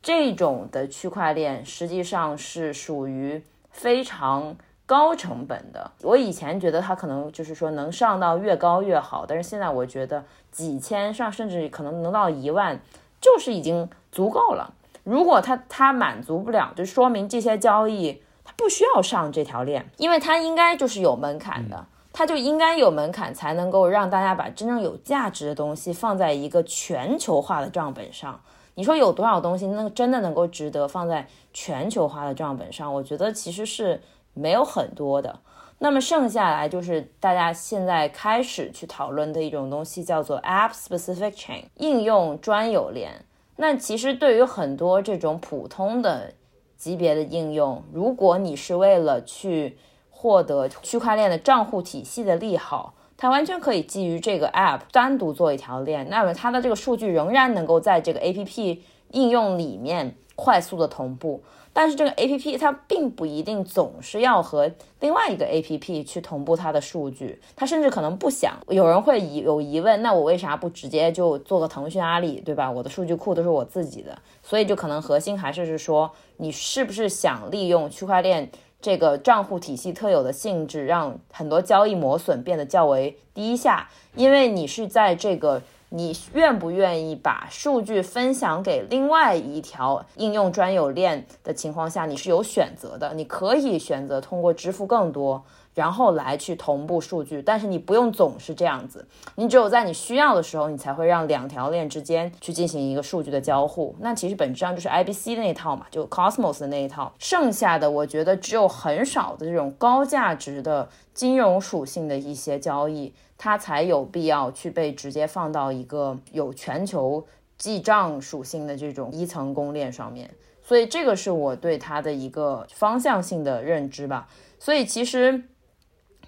[0.00, 4.56] 这种的区块链实际上是属于非常。
[4.86, 10.22] 高成本的，我以前觉得它可能就是说能上到越高越好，但是现在我觉得
[10.52, 12.78] 几千上甚至可能能到一万，
[13.18, 14.74] 就是已经足够了。
[15.02, 28.38] 如果它它满足不了，就说明这些交易它不需要上这条链，因为它应该就是有门槛的，它就应该有门槛才能够让大家把真正有价值的东西放在一个全球化的账本上。
[28.74, 32.92] 你说有多少东西那真的能够值得放在全球化的账本上？
[32.92, 34.02] 我觉得其实是。
[34.34, 35.40] 没有很多的，
[35.78, 43.24] 那么剩下来就是大家现在开始去讨论的一种东西，叫做 App Specific Chain 应用专有链。
[43.56, 46.32] 那其实对于很多这种普通的
[46.76, 49.78] 级别的应用，如果你是为了去
[50.10, 58.80] 获得区块链的账户体系的利好，它完全可以基于这个 App 单独做一条链，那么它的这个数据仍然能够在这个 APP
[59.12, 61.42] 应用里面快速的同步。
[61.74, 64.70] 但是这个 A P P 它并不一定总是要和
[65.00, 68.56] 另外一个 A P P 去同步它的数据，它甚至可能不想。
[68.68, 72.70] 有人会疑有疑问，那我为啥不直接就做个腾讯、阿里，对吧？
[72.70, 78.48] 我的数据库都是我自己的，所以就可能核心还是是说，你是不是想利用区块链
[78.80, 85.60] 这个账户体系特有的性质，让很多交易磨损变得较为低下，因为你是在这个。
[85.90, 93.14] 你愿不愿意把数据分享给另外一条应用专有链的情况下，你是有选择的。
[93.14, 99.06] 你可以选择通过支付更多，然后来去同步数据，但是你不用总是这样子。
[99.34, 103.94] 你只有在你需要的时候，你才会让两条链之间去进行一个数据的交互。
[104.00, 107.12] 那其实本质上就是 IBC 的那一套嘛，就 Cosmos 的那一套。
[107.18, 113.12] 剩下的，我觉得只有很少的这种高价值的金融属性的一些交易。
[113.36, 117.26] 它才有必要去被直接放到一个有全球
[117.58, 120.30] 记账属性的这种一层公链上面，
[120.62, 124.28] 所以这个是我对它的一个方向性的认知吧。
[124.58, 125.42] 所以其实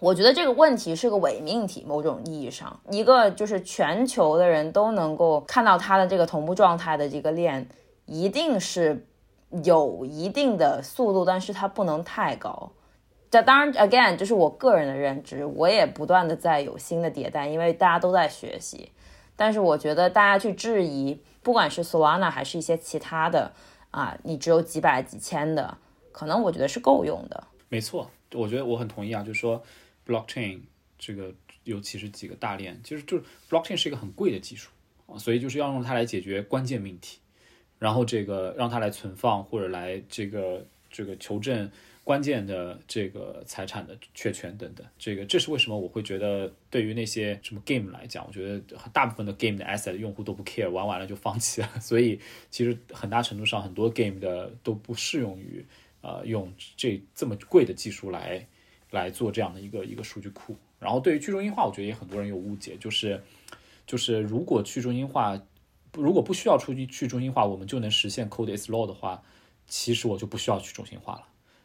[0.00, 7.68] 我觉得这个问题是个伪命题，某种意义上，一个就是全球的人都能够看到它的这个同步状态的这个链，
[8.04, 9.06] 一定是
[9.64, 12.72] 有一定的速度，但是它不能太高。
[13.30, 18.92] 这当然，again，这是我个人的认知，我也不断的在有新的迭代，因为大家都在学习。
[19.34, 23.52] 但是我觉得大家去质疑，不管是 Solana 还是一些其他的
[23.90, 25.76] 啊，你只有几百几千的，
[26.12, 27.44] 可能我觉得是够用的。
[27.68, 29.60] 没错，我觉得我很同意啊，就是说
[30.06, 30.60] blockchain
[30.98, 31.34] 这个，
[31.64, 34.70] 尤其是几个大链，其实就是 blockchain 是一个很贵的技术
[35.06, 37.18] 啊，所以就是要用它来解决关键命题，
[37.78, 41.70] 然后这个让它来存放或者来这个这个求证。
[42.04, 48.60] 关键的这个财产的确权等等，这个这是为什么我会觉得对于那些什么 game 来讲，我觉得
[48.92, 51.80] 大部分的 game 的 asset 用户都不 care，玩完了就放弃了。
[51.80, 55.66] 所以其实很大程度上，很多 game 的都不适用于
[56.00, 58.46] 呃用这这么贵的技术来
[58.90, 60.56] 来做这样的一个一个数据库。
[60.78, 63.22] 然后对于去中心化，我觉得也很多人有误解，就是
[63.86, 65.40] 就是如果去中心化，
[65.92, 69.22] 如果不需要出去去中心化，我们就能实现 code is law 的话，
[69.66, 71.22] 其实我就不需要去中心化了。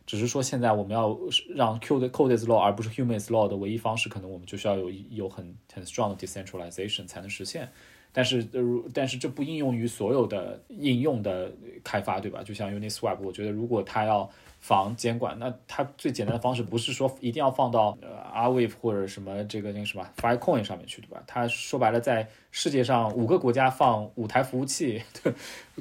[0.08, 1.18] 只是说，现在我们要
[1.56, 7.70] 让 Q 的 code is law 而不是 human is law 的唯一方式，可能我们就需要有有很很 strong 的 decentralization 才能实现。
[8.14, 8.62] 但是，呃，
[8.94, 11.50] 但是这不应用于所有的应用的
[11.82, 12.44] 开发，对吧？
[12.44, 14.30] 就像 Uniswap，我觉得如果它要
[14.62, 21.22] 防监管，那它最简单的方式不是说一定要放到呃 a r w a v e 或者什么这个那个什么 Filecoin 上面去，对吧？
[21.26, 25.02] 它说白了，在世界上五个国家放五台服务器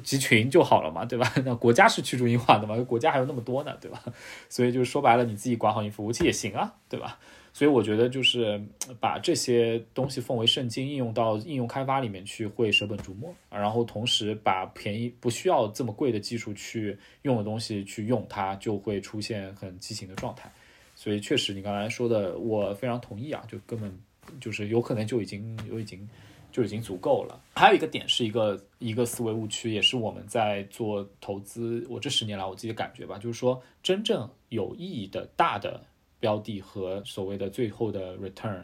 [0.03, 1.31] 集群就好了嘛，对吧？
[1.45, 2.75] 那国家是去中心化的嘛？
[2.83, 4.03] 国家还有那么多呢，对吧？
[4.49, 7.19] 所以就是说白了，你自己管好你服务器也行啊，对吧？
[7.53, 8.59] 所以我觉得就是
[8.99, 13.33] 把这些东西奉为圣经，应用到应用开发里面去，会舍本逐末。
[13.49, 20.49] 然后同时把便宜不需要这么贵的技术去用的东西去用它，就会出现很畸形的状态。
[20.95, 23.99] 所以确实你刚才说的，我非常同意啊，就根本
[24.39, 26.07] 就是有可能就已经有已经
[26.53, 27.37] 就已经足够了。
[27.53, 35.83] 还有一个点是一个一个思维误区，也是我们在做投资，我这十年来我自己的感觉吧，就是说真正有意义的大的。
[36.21, 38.63] 标的和所谓的最后的 return，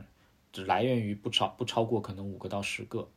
[0.54, 3.10] 只来源于不超不超过可能五个到十个，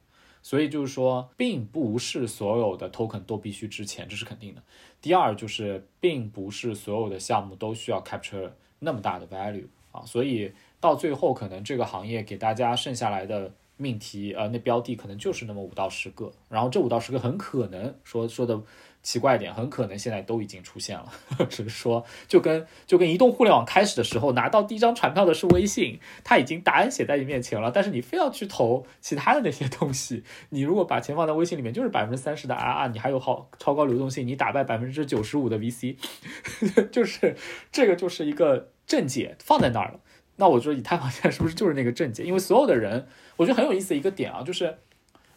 [0.43, 4.63] 所以就是说，并不是所有的 token 都必须值钱，这是肯定的。
[5.01, 18.61] 第二就是，并不是所有的项目都需要 capture 那么大的 value 啊，所以到最后可能这个行业给大家剩下来的命题，呃，那标的可能就是那么五到十个，然后这五到十个很可能说说的。
[19.03, 21.11] 奇怪点，很可能现在都已经出现了。
[21.49, 30.23] 只是说，就跟就跟移动互联网开始的时候，拿到第一张传票的是微信，它已经答案写在你面前了，但是你非要去投其他的那些东西。
[30.51, 35.97] 你如果把钱放在微信里面，就是百分之三十的 RR，你还有好超高流动性，你打败百分之九十五的 VC，
[36.93, 37.35] 就是
[37.73, 40.01] 这个就是一个正解放在那儿了。
[40.37, 42.23] 那我说以太坊现在是不是就是那个正解？
[42.25, 44.79] 因为所有的人，我觉得很有意思的一个点啊，就是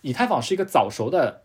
[0.02, 1.43] 以太坊是一个早熟的。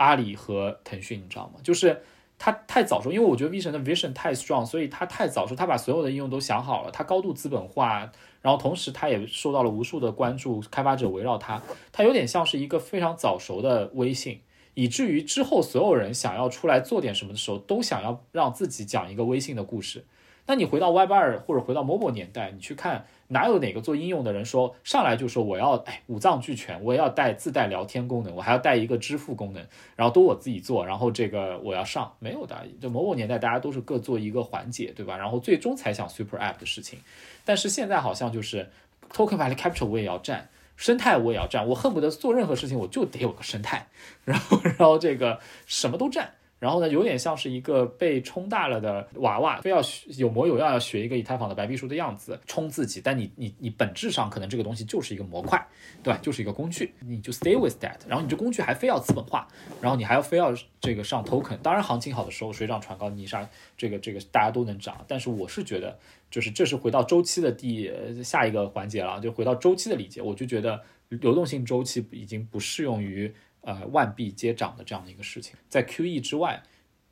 [0.00, 1.60] 阿里和腾讯，你知道吗？
[1.62, 2.02] 就是
[2.38, 14.40] 他太早熟，因为我觉得 V 神的 vision 太 strong，所以他太早熟，他把所有的应用都想好了，他高度资本化，然后同时他也受到了无数的关注，开发者围绕他，他有点像是一个非常早熟的微信，
[14.72, 20.06] 以至于之后所有人想要出来做点什么的时候，都想要让自己讲一个微信的故事。
[20.46, 29.64] 那你回到 Web 二或者回到 Mobile 年代，你去看哪有哪个做应用的人说上来就说我要哎五脏俱全，我要带自带聊天功能，我还要带一个支付功能，
[29.94, 32.66] 然后都我自己做，然后这个我要上没有的。
[32.80, 35.16] 就某某年代大家都是各做一个环节，对吧？
[35.16, 36.98] 然后最终才想 Super App 的事情。
[37.44, 38.68] 但是现在好像就是
[39.12, 43.86] Token Value Capture 我也要占，生态我也要占，我恨不得做任何事情我就得有个生态，
[44.24, 46.32] 然后然后这个什么都占。
[46.60, 49.80] 然后呢，有点像是一个被冲大了的娃娃，非要
[50.18, 53.00] 有模有样，要学一个以太坊的白皮书的样子冲自己。
[53.02, 55.58] 但你你你本质上可能这个东西就是一个模块，
[56.02, 56.20] 对吧？
[56.22, 57.96] 就是一个工具，你就 stay with that。
[58.06, 59.48] 然后你这工具还非要资本化，
[59.80, 60.52] 然后你还要非要
[60.82, 61.56] 这个上 token。
[61.62, 63.48] 当然行情好的时候水涨船高，你啥
[63.78, 65.02] 这个这个大家都能涨。
[65.08, 65.98] 但是我是觉得，
[66.30, 67.90] 就是这是回到周期的第
[68.22, 70.20] 下一个环节了，就回到周期的理解。
[70.20, 73.34] 我就觉得流动性周期已经不适用于。
[73.62, 76.62] 呃，万币皆涨的这样的一个事情，在 QE 之外，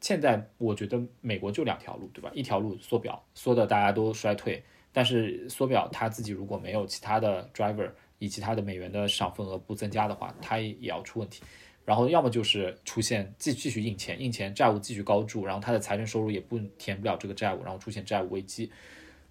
[0.01, 2.31] 现在我觉得美国就两条路，对吧？
[2.35, 11.43] 一条路缩表，缩的大家都衰退，但是缩表它自己如果没有其他的 driver，以其他的美元的市场份额不增加的话，它也要出问题。
[11.85, 18.71] 然后要么就是出现继继续印钱，印钱债务继续高筑，然后它的财政收入也不填不了这个债务，然后出现债务危机，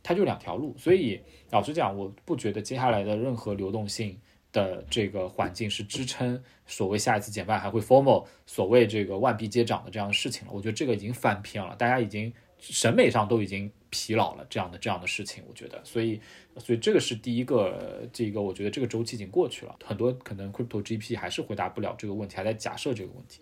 [0.04, 0.76] 它就两条路。
[0.78, 4.20] 所以老实讲，我不觉得接下来的任何流动性。
[4.52, 10.54] 的这个环境是支撑所谓下一次减半还会 formal，所谓这个万币接涨的这样的事情了。
[10.54, 15.44] 我觉得这个已经翻篇了，大家已经审美上都已经疲劳了这样的这样的事情。
[15.48, 16.20] 我觉得，所以
[16.58, 23.42] 所以这个是第一个，这个我觉得这个周期已经过去了，很多可能 crypto GP 还是回答不了这个问题，还在假设这个问题。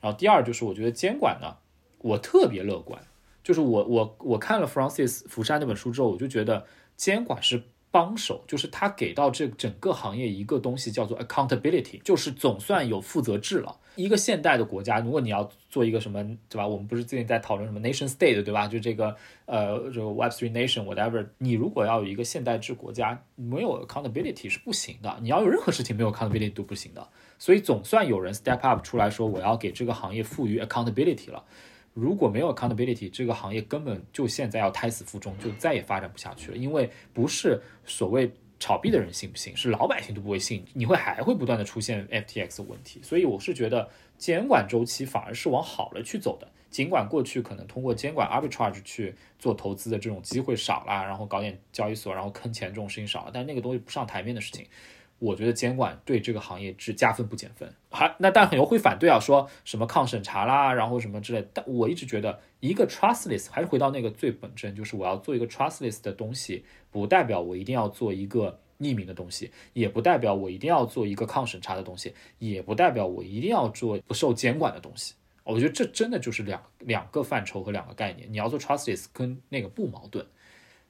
[0.00, 1.56] 然后第二就是我觉得监管呢，
[1.98, 3.00] 我特别乐观，
[3.42, 7.62] 就是我我我看了 Francis 福山那本书之后，我就觉得监管是。
[7.90, 13.74] 帮手就是他给到这整个行业一个东西叫做 accountability，就是总算有负责制了。
[13.94, 16.68] 一个现代的国家，如果你要做一个什么，对吧？
[16.68, 18.68] 我们不是最近在讨论什么 nation state，对吧？
[18.68, 19.16] 就这个
[19.46, 25.16] 呃，这个 Web three nation whatever，你如果要有一个现代制国家，没有 accountability 是不行的。
[25.22, 27.08] 你要有任何事情没有 accountability 都不行的。
[27.38, 31.42] 所以总算有人 step up 出来说，我要给这个行业赋予 accountability 了。
[31.96, 36.56] 如果没有 accountability，这个行业根本就现在要胎死腹中，就再也发展不下去了。
[36.58, 38.30] 因为不是所谓
[38.60, 43.00] 炒币的人信不信，是老百姓都不会信，你会还会不断的出现 FTX 问题。
[43.02, 43.88] 所以我是觉得
[44.18, 46.46] 监管周期反而是往好了去走的。
[46.68, 54.66] 尽管过去可能通过监管 arbitrage 去做投资的这种机会少了，然后搞点交易所，然后坑钱这种事情少了，但那个东西不上台面的事情。
[55.18, 61.46] 我觉得监管对这个行业是加分不减分，还那但很多会反对啊，说什么抗审查啦，然后什么之类。
[61.54, 75.14] 但我一直觉得，一个 trustless 还是回到那个最本真，就是我要做一个 trustless 的东西，不代表我一定要做一个匿名的东西，也不代表我一定要做一个抗审查的东西，也不代表我一定要做不受监管的东西。
[75.44, 78.30] 我觉得这真的就是两两个范畴和两个概念。
[78.30, 80.26] 你要做 trustless 跟那个不矛盾。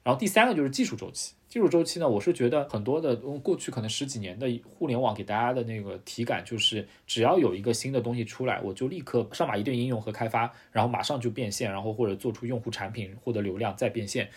[0.03, 14.28] 然后第三个就是技术周期，技术周期呢，我是觉得很多的过去可能十几年的互联网给大家的那个体感就是，只要有一个新的东西出来，我就立刻上马一顿应用和开发，然后马上就变现，然后或者做出用户产品获得流量再变现，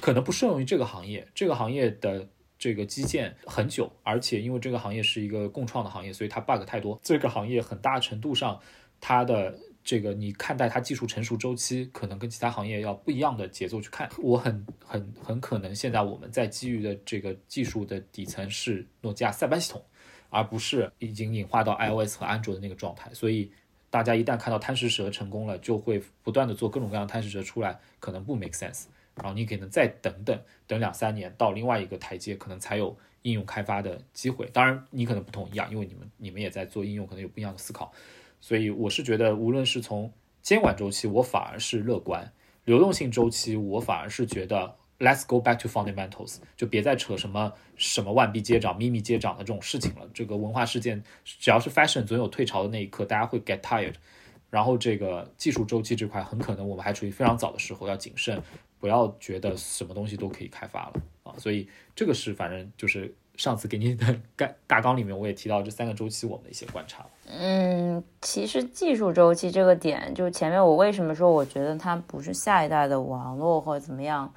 [0.00, 1.26] 可能不适用于这个行业。
[1.34, 7.00] 这个行业的这个基建很久，而且因为这个行业是一个共创的行业，所以它 bug 太多。
[7.02, 8.60] 这个行业很大程度上
[9.00, 9.58] 它的。
[9.84, 14.08] 这个你看待它技术成熟周期，可能跟其他行业要不一样的节奏去看。
[14.18, 19.82] 我很很很可能现在我们在基于的这个技术的底层是诺基亚塞班系统，
[20.30, 23.12] 而不是已经演化到 iOS 和安卓的那个状态。
[23.12, 23.50] 所以
[23.90, 28.84] 大家一旦看到贪食蛇成功了，就会不断的做各种各样的贪食蛇出来，可能不 make sense。
[29.14, 34.48] 然后你可能再等等等两三年，到另外一个台阶，可能才有应用开发的机会。
[34.54, 37.92] 当然你可能不同意啊，因为你们你们也在做应用，可能有不一样的思考。
[38.42, 40.12] 所以我是觉得，无论是从
[40.42, 42.20] 监管周期，我反而是乐观；
[42.64, 50.10] 流动性周期，我反而是觉得 Let's go back to fundamentals，就别再扯什么什么万币接涨、秘密接涨的这种事情了。
[50.12, 53.94] 这个文化事件，只要是 fashion，总有退潮的那一刻，大家会 get tired。
[54.50, 58.42] 然后这个技术周期这块，很可能我们还处于非常早的时候，要谨慎，
[58.80, 61.32] 不要觉得什么东西都可以开发了啊。
[61.38, 63.14] 所以这个是反正就是。
[63.42, 67.04] 上次给你的 概大纲里面，我也提到这三个周期我们的一些观察。
[67.26, 74.32] 嗯，其实技术周期这个点，就前面我为什么说我觉得它不是下一代的网络或者怎么样，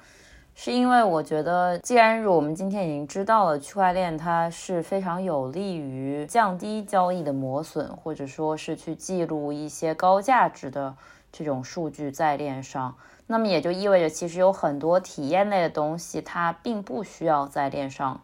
[0.56, 10.96] 是因为我觉得，既然我们今天已经知道了区块链它是非常有利于降低交易的磨损，或者说是去记录一些高价值的
[11.30, 12.96] 这种数据在链上，
[13.28, 18.20] 那么也就意味着其实有很多体验类的东西，它并不需要在链上。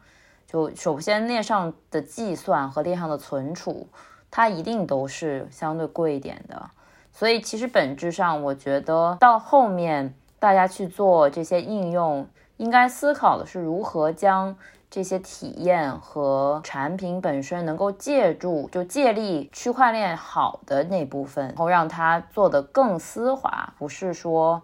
[0.52, 3.88] 就首先链上的计算和链上的存储，
[4.30, 6.68] 它一定都是相对贵一点的。
[7.10, 12.28] 所以其实本质上，我觉得到后面大家去做这些应用，
[12.58, 14.54] 应该思考的是如何将
[14.90, 24.60] 这些体验和产品本身能够借助就借力区块链好的那部分，然后让它做得更丝滑，不是说。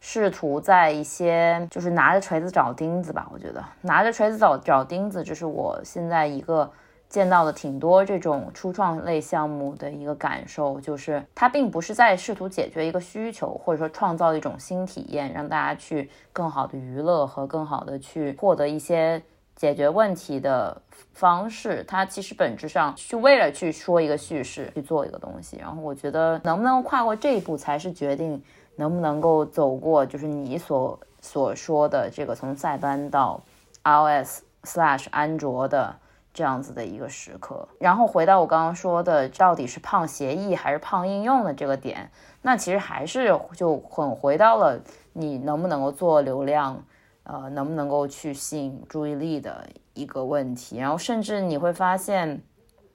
[0.00, 6.70] 试图在一些就是拿着锤子找钉子吧，我觉得拿着锤子找找钉子，这是我现在一个
[7.08, 19.22] 见到的挺多这种初创类项目的一个感受，就是它并不是在试图解决一个需求，或者说创造一种新体验，让大家去更好的娱乐和更好的去获得一些
[19.54, 20.80] 解决问题的
[21.12, 21.84] 方式。
[21.86, 25.58] 它其实本质上是为了去说一个叙事，去做一个东西。
[25.60, 28.42] 然后我觉得能不能跨过这一步，才是决定。
[28.80, 33.38] 能不能够走过，就是你所所说的这个从塞班到
[33.84, 35.94] iOS slash 安卓的
[36.32, 37.68] 这样子的一个时刻？
[37.78, 42.10] 然后回到我刚刚说的，到底是胖协议还是胖应用的这个点，
[42.40, 44.80] 那其实还是就很回到了
[45.12, 46.82] 你能不能够做流量，
[47.24, 50.78] 呃，能不能够去吸引注意力的一个问题。
[50.78, 52.40] 然后甚至你会发现，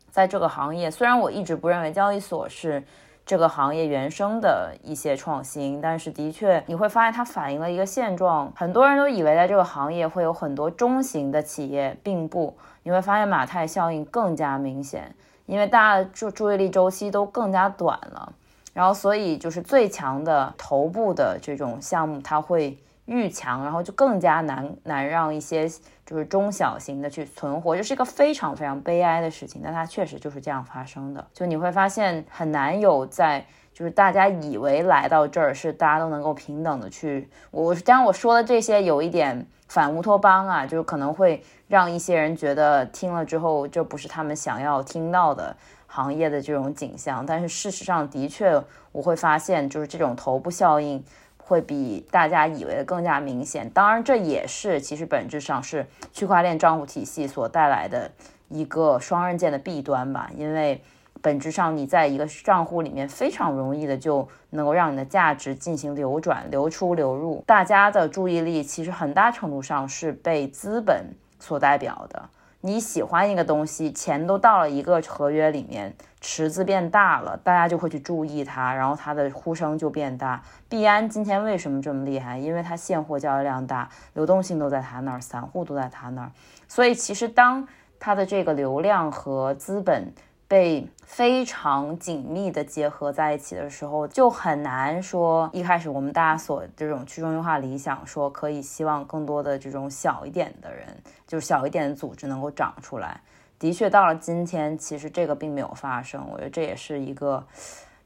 [0.09, 2.83] 在这个行业，虽然我一直不认为交易所是。
[3.25, 8.51] 这个行业原生的一些创新，但是的确你会发现它反映了一个现状。
[8.55, 12.55] 很多人都以为在这个行业会有很多中型的企业，并不。
[12.83, 15.15] 你会发现马太效应更加明显，
[15.47, 18.33] 因为大家的注注意力周期都更加短了。
[18.73, 22.77] 然后，所以就是最强的头部的这种项目，它会。
[23.07, 25.69] 愈强，然后就更加难难让一些
[26.05, 29.61] 就是中小型的去存活，这是一个非常非常悲哀的事情。
[29.63, 31.25] 但它确实就是这样发生的。
[31.33, 33.43] 就你会发现很难有在
[33.73, 37.27] 就是大家以为来到这儿是大家都能够平等的去。
[37.49, 47.25] 我当然我说的这些有一点反乌托邦啊，就是可能会让一些人觉得听了之后这不是他们想要听到的行业的这种景象。
[47.25, 51.03] 但是事实上的确我会发现就是这种头部效应。
[51.47, 53.69] 会比大家以为的更加明显。
[53.69, 58.11] 当然，这也是其实本质上是区块链账户体系所带来的
[58.49, 60.27] 一个双刃剑的弊端吧。
[60.35, 60.81] 因为
[61.21, 67.43] 本质上你在一个账户里面非常容易的就能够让你的价值进行流转、流出、流入。
[67.45, 71.05] 大家的注意力其实很大程度上是被资本
[71.39, 72.27] 所代表的。
[72.65, 80.41] 你喜欢一个东西，钱都到了一个合约里面，池子变大了，大家就会去注意它，然后它的呼声就变大。
[80.67, 82.39] 币安今天为什么这么厉害？
[82.39, 86.31] 因为它现货交易量大，流动性都在它那儿，散户都在它那儿。
[86.67, 87.67] 所以其实当
[87.99, 90.11] 它的这个流量和资本。
[90.55, 100.87] 被非常紧密的结合在一起的时候，就很难说一开始我们大家所这种去中心化理想，说可以希望更多的这种小一点的人，
[101.27, 103.19] 就是小一点的组织能够长出来。
[103.59, 106.25] 的确，到了今天，其实这个并没有发生。
[106.31, 107.45] 我觉得这也是一个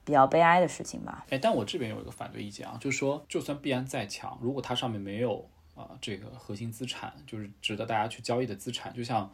[0.04, 1.24] 比较悲哀的事情吧。
[1.30, 9.30] 哎，但我这边有一个反对意见啊，就是说，就算币安再强，如果它上面没有啊这个核心资产，就是值得大家去交易的资产，就像。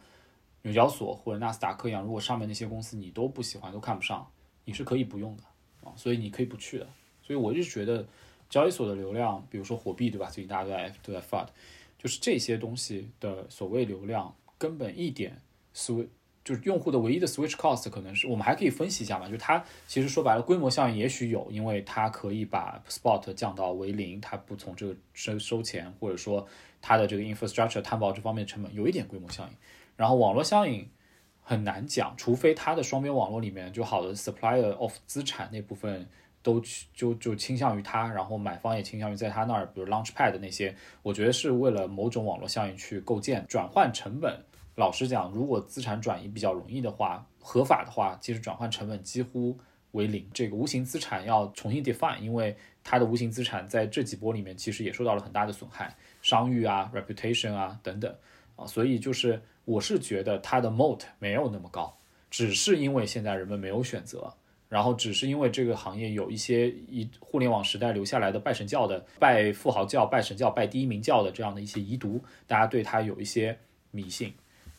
[0.66, 4.28] 纽交所或者纳斯达克一样，如果上面那些公司你都不喜欢、都看不上，
[4.64, 5.44] 你是可以不用的
[5.84, 6.88] 啊，所以你可以不去的。
[7.22, 8.04] 所以我就觉得，
[8.50, 10.28] 交易所的流量，比如说火币，对吧？
[10.28, 11.52] 最近大家都在都在发的，
[11.96, 15.40] 就是这些东西的所谓流量，根本一点
[15.72, 16.08] 思维
[16.44, 26.44] 就是用户的唯一的 switch cost 可能是我们还可以分析一下嘛，就是它其实说白了规模效应也许有，因为它可以把 spot 降到为零，它不从这个收收钱，或者说
[26.82, 29.52] 它的这个 infrastructure 担保这方面成本有一点规模效应。
[29.96, 30.88] 然后网络效应
[31.40, 36.08] 很难讲，除非它的双边网络里面就好的 supplier of 资产那部分
[36.42, 43.44] 都去就就倾向于它，然后买方也倾向于在它那儿，比如 launchpad 那些，我觉得是为了某种网络效应去构建。
[43.48, 44.44] 转换成本，
[44.74, 49.56] 老实讲，如果资产转移比较容易的话，合法的话，其实转换成本几乎
[49.92, 50.28] 为零。
[50.34, 58.14] 这个无形资产要重新 define，因为它的无形资产在这几波里面其实也受到了很大的损害，商誉啊、reputation 啊等等
[58.56, 59.40] 啊，所以就是。
[59.66, 61.92] 我是觉得它的 moat 没有那么高，
[62.30, 64.32] 只是因为现在人们没有选择，
[64.68, 73.58] 然后只是因为这个行业有一些一互联网时代留下来的拜神教的、拜富豪教、拜神教、拜第一名教的这样的一些遗毒，大家对它有一些
[73.90, 74.32] 迷信。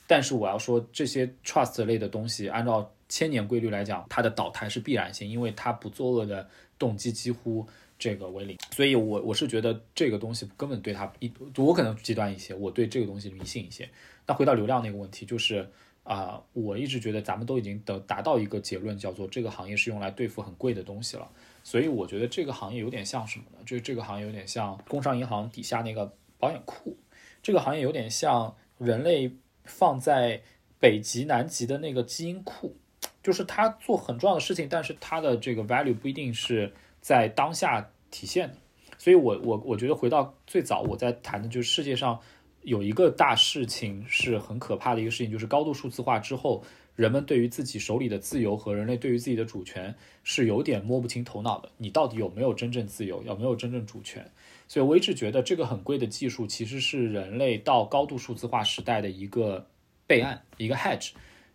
[0.07, 6.47] 但是我要说，这些 trust 类的东西，按照千年规律来讲，它的倒台是必然性，因为它不作恶的
[6.79, 7.67] 动机几乎
[7.99, 8.57] 这个为零。
[8.71, 13.89] 所以，我我是觉得这个东西根本对它一，我可能极端一些，我对这个东西迷信一些。
[14.25, 15.69] 那回到流量那个问题，就是
[16.03, 21.29] 啊，我一直觉得咱们都已经得达到一个结论，叫做这个行业是用来对付很贵的东西了。
[21.63, 23.57] 所以我觉得这个行业有点像什么呢？
[23.65, 26.97] 就是这个行业有点像工商银行底下那个保险库，
[27.43, 29.31] 这个行业有点像人类
[29.65, 30.41] 放在
[30.79, 32.77] 北极、南极的那个基因库，
[33.21, 36.73] 就是它做很重要的事情，但是它的这个 value 不一定是
[37.07, 38.55] 在当下体现的。
[38.97, 42.19] 所以我我我觉得回到最早我在谈的就是世界上
[42.63, 46.61] 有一个大事情是很可怕的一个事情，就是高度数字化之后，
[46.97, 51.71] 人们对于自己手里的自由和人类对于自己的主权是有点摸不清头脑的。
[51.77, 54.29] 你到底有没有真正自由，有没有真正主权？
[54.67, 59.65] 所以我一直觉得这个很贵的技术其实是人类到高度数字化时代的一个
[60.05, 61.11] 备案，一个 hedge，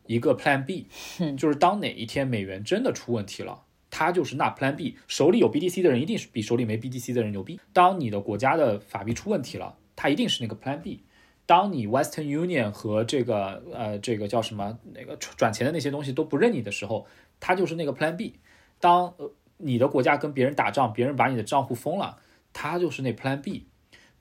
[0.06, 0.86] 一个 Plan B，
[1.36, 3.62] 就是当哪一天美元真的出问题了。
[3.94, 7.60] 它就是那 Plan B，手里有 BTC 的人一定是比手里没 BTC 的人牛逼。
[7.74, 11.04] 当你的国家的法币出问题了，它一定是那个 Plan B。
[11.44, 17.06] 当你 Western Union 和这个呃这个叫什么那个转钱的那些东西都不认你的时候，
[17.38, 18.40] 它就是那个 Plan B。
[18.80, 22.18] 当呃你的国家跟别人打仗，别人把你的账户封了，
[22.54, 23.66] 它就是那 Plan B。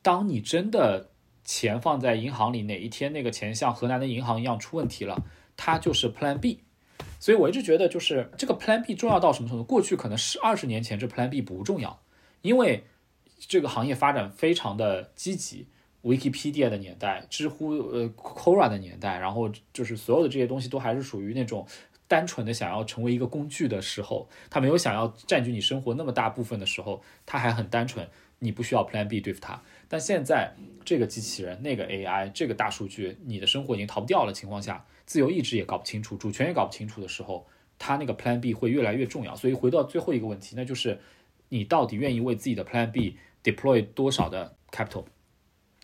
[0.02, 1.11] 当你真的
[1.45, 5.23] 钱放在银行里，哪一天那个钱像河南的银行一样出问题了，
[5.56, 6.60] 它就是 Plan B。
[7.22, 9.64] 所以我一直觉得，就是这个 Plan B 重要到什么程度？
[9.64, 12.02] 过去可能是二十年前，这 Plan B 不重要，
[12.41, 12.84] 因为
[13.38, 15.68] 这个行业发展非常的积极
[16.03, 21.68] ，Wikipedia 的年代，知乎呃 c o r a 的年代，然后就是所有的这些东西都还是属于那种
[22.07, 29.61] 单纯的想要成为一个工具的时候，它没有想要占据你生活那么大部分的时候，它还很单纯，你不需要 Plan B 对付它。
[29.88, 34.84] 但现在这个机器人、那个 AI、这个大数据，你的生活已经逃不掉了情况下。
[35.06, 37.48] 自由意志也搞不清楚，主权也搞不清楚的时候，
[37.78, 39.36] 他那个 Plan B 会越来越重要。
[39.36, 40.99] 所以回到最后一个问题，那就是
[41.49, 45.06] 你到底愿意为自己的 Plan B deploy 多少的 capital，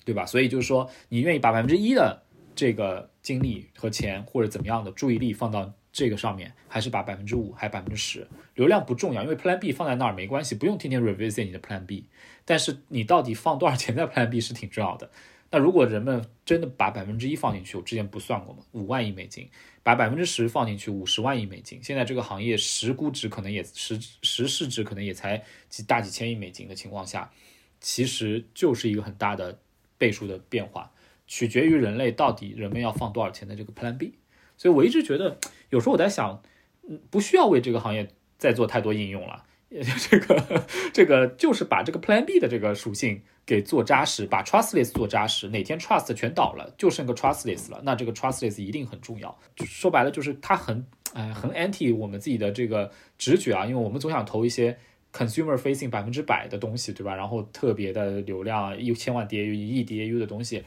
[0.05, 0.25] 对吧？
[0.25, 2.23] 所以就是说，你愿意把百分之一的
[2.55, 8.27] 这个精力和钱或者怎么样的注意力放到这个上面，还是把百分之五，还百分之十？
[8.55, 12.07] 流量不重要，因为 Plan B 放在那儿没关系，不用天天 revisit 你的 Plan B。
[12.45, 15.09] 但是你到底放多少钱在 Plan B 是挺重要的。
[15.49, 19.49] 那如果人们真的把百分之一放进去，我之前不算过嘛，五万亿美金，
[19.81, 21.79] 把百分之十放进去，五十万亿美金。
[21.81, 27.31] 现在这个行业实估值可能也实实市值可能也才几大几千亿美金的情况下，
[27.79, 29.57] 其实就是一个很大的
[29.97, 30.91] 倍数的变化，
[31.27, 34.15] 取决于人类到底人们要放多少钱的这个 Plan B。
[34.57, 36.43] 所以我一直觉得，有时候我在想，
[36.89, 39.45] 嗯，不需要为这个行业再做太多应用了，
[40.09, 43.21] 这个这个就是把这个 Plan B 的这个属性。
[43.47, 49.39] 给做扎实，把 trustless 做扎实，哪天 trust 全倒了，就剩个 trustless 了，那这个 trustless 一定很重要。
[49.55, 54.77] 说白了就是它很，哎，很 anti 我们自己的这个直觉啊，因为我们总想投一些
[55.13, 57.15] consumer facing 百分之百的东西，对吧？
[57.15, 60.61] 然后特别的流量，一千万 DAU、一亿 DAU 的东西。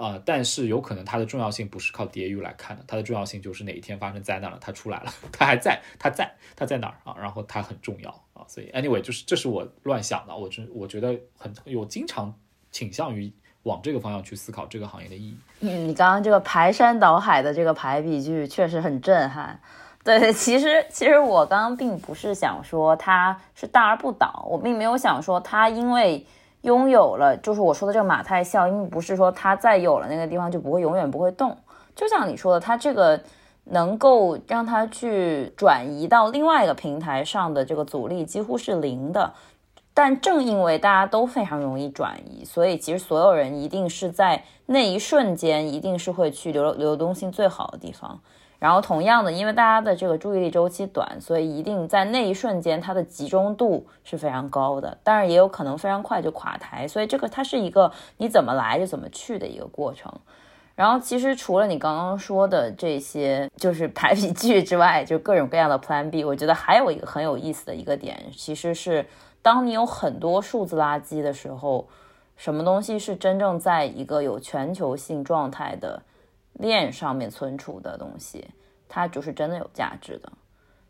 [0.00, 7.14] 啊，但是有可能它的重要性不是靠 da 来看的，它的重要性就是哪一天发生灾难了，它出来了，它还在，它在，它在哪儿啊？
[7.20, 12.34] 然后它很重要啊，所以 anyway 就是这是我乱想的，我真我觉得很有经常
[12.70, 13.30] 倾向于
[13.64, 15.36] 往这个方向去思考这个行业的意义。
[15.60, 19.60] 嗯，你刚刚这个排山倒海的这个排比句确实很震撼。
[20.02, 26.26] 对， 其实其实我刚刚并不是想说它是大而不倒，我并没有想说它因为。
[26.62, 31.56] 拥有了，就是我说的这个马太效应，不是说它再有了那个地方就不会永远不会动。
[31.96, 33.20] 就像你说的，它这个
[33.64, 39.32] 能够让它去转移到另外一个平台上的这个阻力几乎是零的。
[39.92, 48.20] 但正因为大家都非常容易转移，所以其实所有人一定是在那一瞬间，一定是会去流流动性最好的地方。
[48.60, 54.98] 然后同样的，因为大家的这个注意力周期短，所以一定在那一瞬间，它的集中度是非常高的。
[55.02, 56.86] 当然，也有可能非常快就垮台。
[56.86, 60.12] 所以这个它是一个你怎么来就怎么去的一个过程。
[60.76, 69.06] 然后其实除了你刚刚说的这些，就是排比句之外，就各种各样的 Plan B，我觉得还有一个很有意思的一个点，其实是
[69.40, 71.88] 当你有很多数字垃圾的时候，
[72.36, 76.02] 什么东西是真正在一个有全球性状态的？
[76.60, 78.46] 链上面存储的东西，
[78.88, 80.30] 它就是真的有价值的，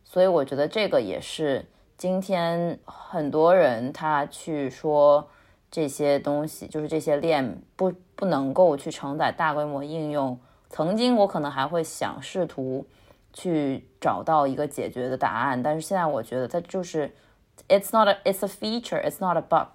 [0.04, 1.64] 所以我觉得这个也是
[1.96, 5.28] 今天很多人他去说
[5.70, 10.38] 这些东西，就是这些链不不能够去承载大规模应用。
[10.68, 12.86] 曾经我可能还会想试图
[13.32, 17.14] 去找到一个解决的答案，但是现在我觉得它就是
[17.68, 19.68] it's not a it's a feature, it's not a bug。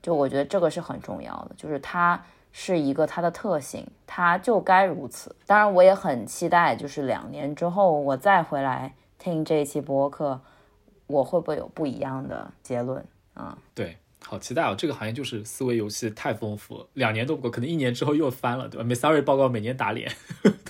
[0.00, 2.24] 就我觉得这个是很重要的，就是它。
[2.56, 5.34] 是一个它的特性，它就该如此。
[5.44, 10.40] 当然，我也很期待，就是两年之后我再回来听这一期播客，
[11.08, 13.04] 我会不会有不一样的结论
[13.34, 13.58] 啊？
[13.74, 14.72] 对，好期待哦！
[14.78, 20.12] 这个行业就是思维游戏太丰富，两年都不够，可能一年之后又翻了，对吧？Sorry，报告每年打脸。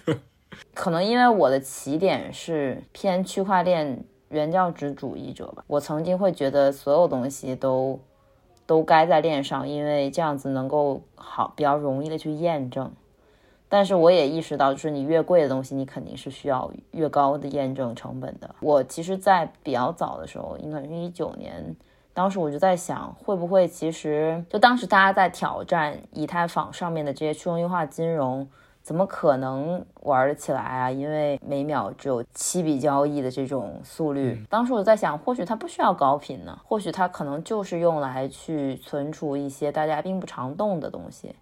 [0.73, 8.01] 可能因为我的起点是偏区块链原教旨主义者吧，我曾经会觉得所有东西都。
[8.67, 12.91] 都该在链上，因为这样子能够好比较容易的去验证。
[13.69, 18.55] 但是我也意识到，就是你越贵的东西，你肯定是需要越高的验证成本的。
[18.61, 21.75] 我其实，在比较早的时候，应该是一九年
[22.13, 28.47] 当时我就在想，会不会其实就当时大家在挑战以太坊上面的这些去中心化金融，
[28.85, 30.91] 怎么可能玩得起来啊？
[30.91, 34.45] 因为每秒只有七笔交易的这种速率。
[34.51, 41.35] 当时我在想，或许它不需要高频呢，或许它可能就是用来去存储一些大家并不常动的东西。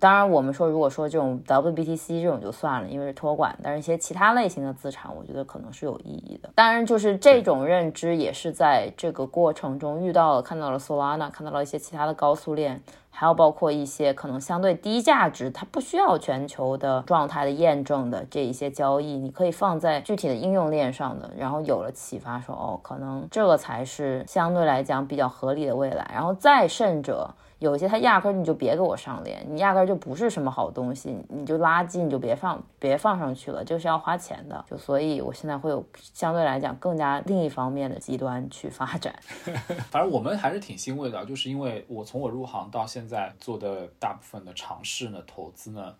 [0.00, 6.48] 当然，我们说，如果说这种 WBTC 这种就算了，因为是托管，但是一些其他类型的资产，我觉得可能是有意义的。
[6.54, 12.82] 当然，就是这种认知也是在这个过程中遇到了，看到了 Solana，看到了一些其他的高速链，
[13.14, 26.10] 还有包括一些可能相对低价值，它不需要全球的状态的验证的这一些交易，你可以放在具体的应用链上的，然后有了启发，说哦，可能这个才是相对来讲比较合理的未来。
[26.12, 27.30] 然后再甚者。
[27.62, 34.64] 有些它压根儿你就别给我上链，你压根儿就不是什么好东西，你就垃圾，你就别放别放上去了，这是要花钱的。
[34.68, 39.14] 就所以，我现在会有相对来讲更加另一方面的极端去发展。
[39.92, 45.94] 反正我们还是挺欣慰的，就是因为我从我入行到现在做的大部分的尝试呢，投资呢，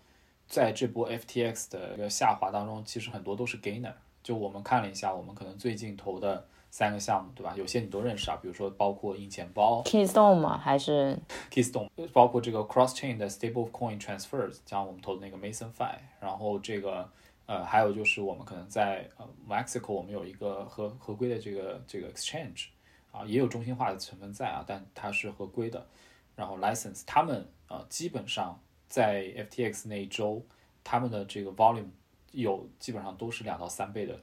[0.49, 3.93] 在这波 FTX 的一个下滑当中，其实很多都是 gainer。
[4.21, 6.45] 就我们看了一下，我们可能最近投的。
[6.73, 7.55] 三个项目对吧？
[7.55, 10.57] 有些你都认识啊，比如说包括硬钱包，Keystone 吗？
[10.57, 11.17] 还是
[11.53, 11.87] Keystone？
[12.15, 17.07] 包括这个 Cross Chain 的 Stable Coin Transfers，像我们投的那个 Mason Fi，然后这个
[17.45, 22.69] 呃，还有就是我们可能在呃 Mexico，我们有一个合合规的这个这个 Exchange，
[23.11, 25.87] 啊，也有中心化的成分在啊，但它是合规的，
[26.35, 28.59] 然后 License，他们呃基本上
[28.89, 30.43] 在 FTX 那一周，
[30.83, 31.91] 他们的这个 Volume
[32.31, 34.19] 有基本上都是两到三倍的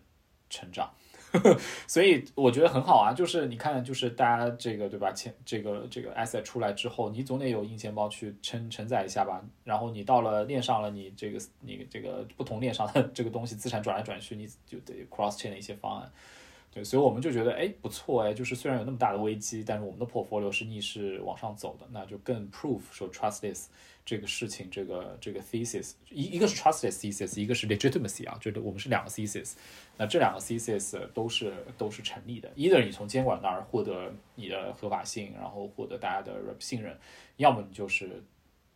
[0.50, 0.92] 成长。
[1.88, 5.12] 所以我觉得很好啊，就是你看，就是大家这个对吧？
[5.12, 9.42] 钱这个这个 asset 出来之后，你总得有硬钱包去承承载一下吧。
[9.64, 16.12] 然后你到了链上了，你这个你这个不同链上的 这个东西资产转来转去，你就得 cross chain 的一些方案。
[16.72, 23.70] 对，所以我们就觉得哎不错哎，就是虽然有那么大的危机，但是我们的 portfolio 是逆势往上走的，那就更 proof 说 trust this
[24.10, 29.54] 这个事情，这个这个 thesis 一一个是 trustless thesis，一个是 legitimacy 啊，就是我们是两个 thesis，
[29.98, 32.50] 那这两个 thesis 都是都是成立的。
[32.56, 36.98] either 你从监管那儿获得你的合法性，然后获得大家的信任，
[37.38, 38.24] 要么你就是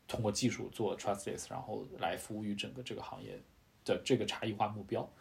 [0.07, 3.39] 通过技术做 trustless，然后来服务于整个这个行业
[3.84, 5.11] 的这个差异化目标。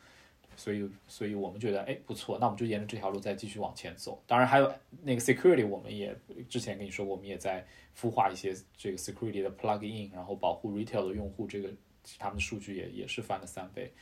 [0.63, 4.23] 所以，所以我们觉得，哎，不错，那我们就沿着这条路再继续往前走。
[4.29, 4.73] 当然，还有
[5.03, 6.17] 那个 security，我们也
[6.49, 7.67] 之前跟你说，我们也在
[7.99, 11.69] 孵化一些这个 security 的 plug in，然后保护 retail 的用户，这个
[12.17, 13.93] 他们的数据也也是翻了三倍。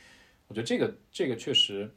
[0.47, 1.91] 我觉得这个这个确实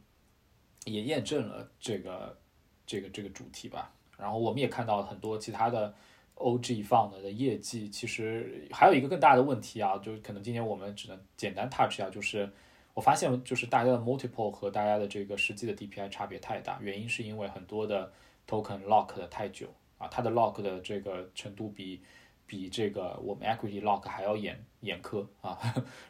[0.86, 2.38] 也验证了这个
[2.86, 3.92] 这个这个主题吧。
[4.16, 5.94] 然后我们也看到很多其他的
[6.36, 12.50] OG 放的的业绩，其实还有一个更大的问题啊，就可能今天我们只能简单 touch 一下，就是。
[12.94, 18.12] 我发现就是大家的 multiple 和大家的这个实际的 DPI 差别太大，原因是因为很多的
[18.48, 19.66] token lock 的太久
[19.98, 22.00] 啊，它的 lock 的这个程度比
[22.46, 25.58] 比这个我们 equity lock 还要严严苛啊，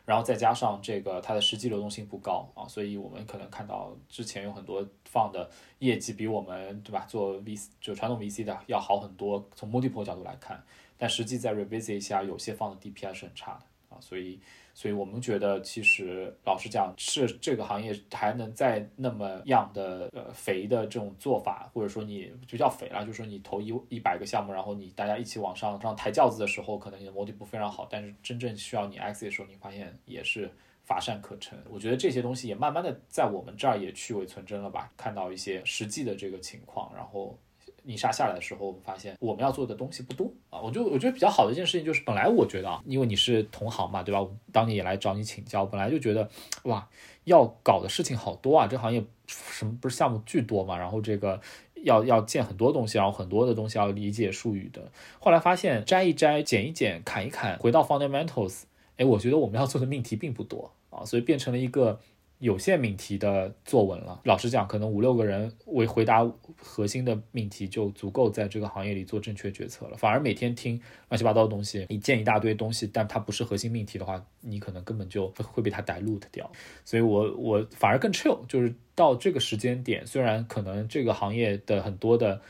[0.04, 5.48] 然后再加上这个它的实际流动性不高啊，所以我们可能看到之前有很多放的
[5.78, 10.62] 业绩比我们对吧做 VC 就传统 VC 的要好很多，从 multiple 角度来看，
[10.98, 14.38] 但实际在 revisit 一下，有些放的 DPI 是很差的啊，所以。
[14.74, 30.50] 所以我们觉得，其实老实讲，是这个行业还能再那么样的呃肥的这种做法，或者说你就叫肥了，就是说你投一一百个项目，然后你大家一起往上上抬轿子的时候，可能你的模底不非常好，但是真正需要你 exit 的时候，你发现也是
[30.82, 31.56] 乏善可陈。
[31.70, 37.38] 我觉得这些东西也慢慢的在我们这儿也去伪存真了吧，看到一些实际的这个情况，然后。
[37.84, 40.60] 泥沙下来的时候，我们发现我们要做的东西不多啊。
[40.60, 44.26] 我就我觉得比较好的一件事情就是，本来我觉得啊，因为你是同行嘛，对吧？
[44.50, 46.28] 当年也来找你请教，本来就觉得
[46.64, 46.88] 哇，
[47.24, 48.66] 要搞的事情好多啊。
[48.66, 50.76] 这行业什么不是项目巨多嘛？
[50.76, 51.40] 然后这个
[51.84, 54.82] 要要建很多东西，然后很多的东西要理解术语的。
[55.18, 58.62] 后来发现摘一摘、剪一剪、砍一砍，回到 fundamentals，
[58.96, 62.00] 哎，我觉得我们要做的命题并不多啊，所以变成了一个。
[62.44, 69.96] 有限命题的作文了，老实讲，可能五六个人为回答核心的命题就足够在这个行业里做正确决策了。
[69.96, 76.52] 反而每天听乱七八糟的东西，你见一大堆东西，但它不是核心命题的话，你可能根本就会被它 dilute 掉。
[76.84, 82.42] 所以我我反而更 chill，就是到这个时间点，虽然可能这个行业的很多的。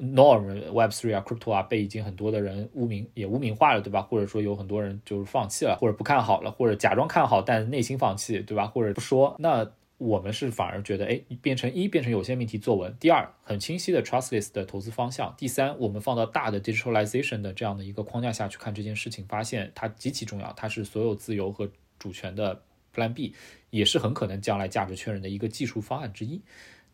[0.00, 4.02] Norm Web Three 啊，Crypto 啊，被已经很多的人污名也污名化了，对吧？
[4.02, 8.66] 或者说有很多人就是放弃了，或者不看好了，或者假装看好但内心放弃，对吧？
[8.66, 22.60] 或者不说，那我们是反而觉得，哎，变成一变成有限命题作文，第二很清晰的 Trustless 的投资方向，第三我们放到大的 Digitalization 的这样的一个框架下去看这件事情，发现它极其重要，它是所有自由和主权的
[22.94, 23.34] Plan B，
[23.70, 26.42] 也是很可能将来价值确认的一个技术方案之一。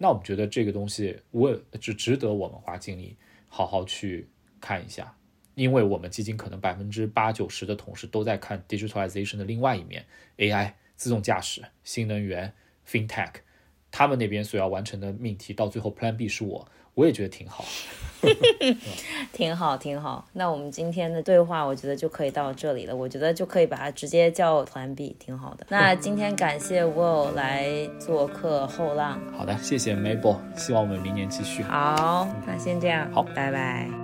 [0.03, 3.16] 那我们觉得这个东西，我值值得我们花精力
[3.47, 4.29] 好好去
[4.61, 5.16] 看一下，
[5.55, 10.05] 因为我们基金可能百分之八九十的同事都在看 digitalization 的另外一面
[10.39, 12.53] ，AI、自动驾驶、新能源、
[12.85, 13.35] FinTech，
[13.93, 17.64] 他们那边所要完成的命题，到最后 Plan B 是我，我也觉得挺好。
[19.32, 20.24] 挺好，挺好。
[20.35, 22.94] 那我们今天的对话，我觉得就可以到这里了。
[22.94, 25.66] 我觉得就可以把它直接叫团 B，挺好的。
[25.69, 29.20] 那今天感谢 Will 来做客后浪。
[29.36, 31.64] 好的，谢谢 Mabel，希望我们明年继续。
[31.64, 33.10] 好，那先这样。
[33.12, 34.02] 好拜拜。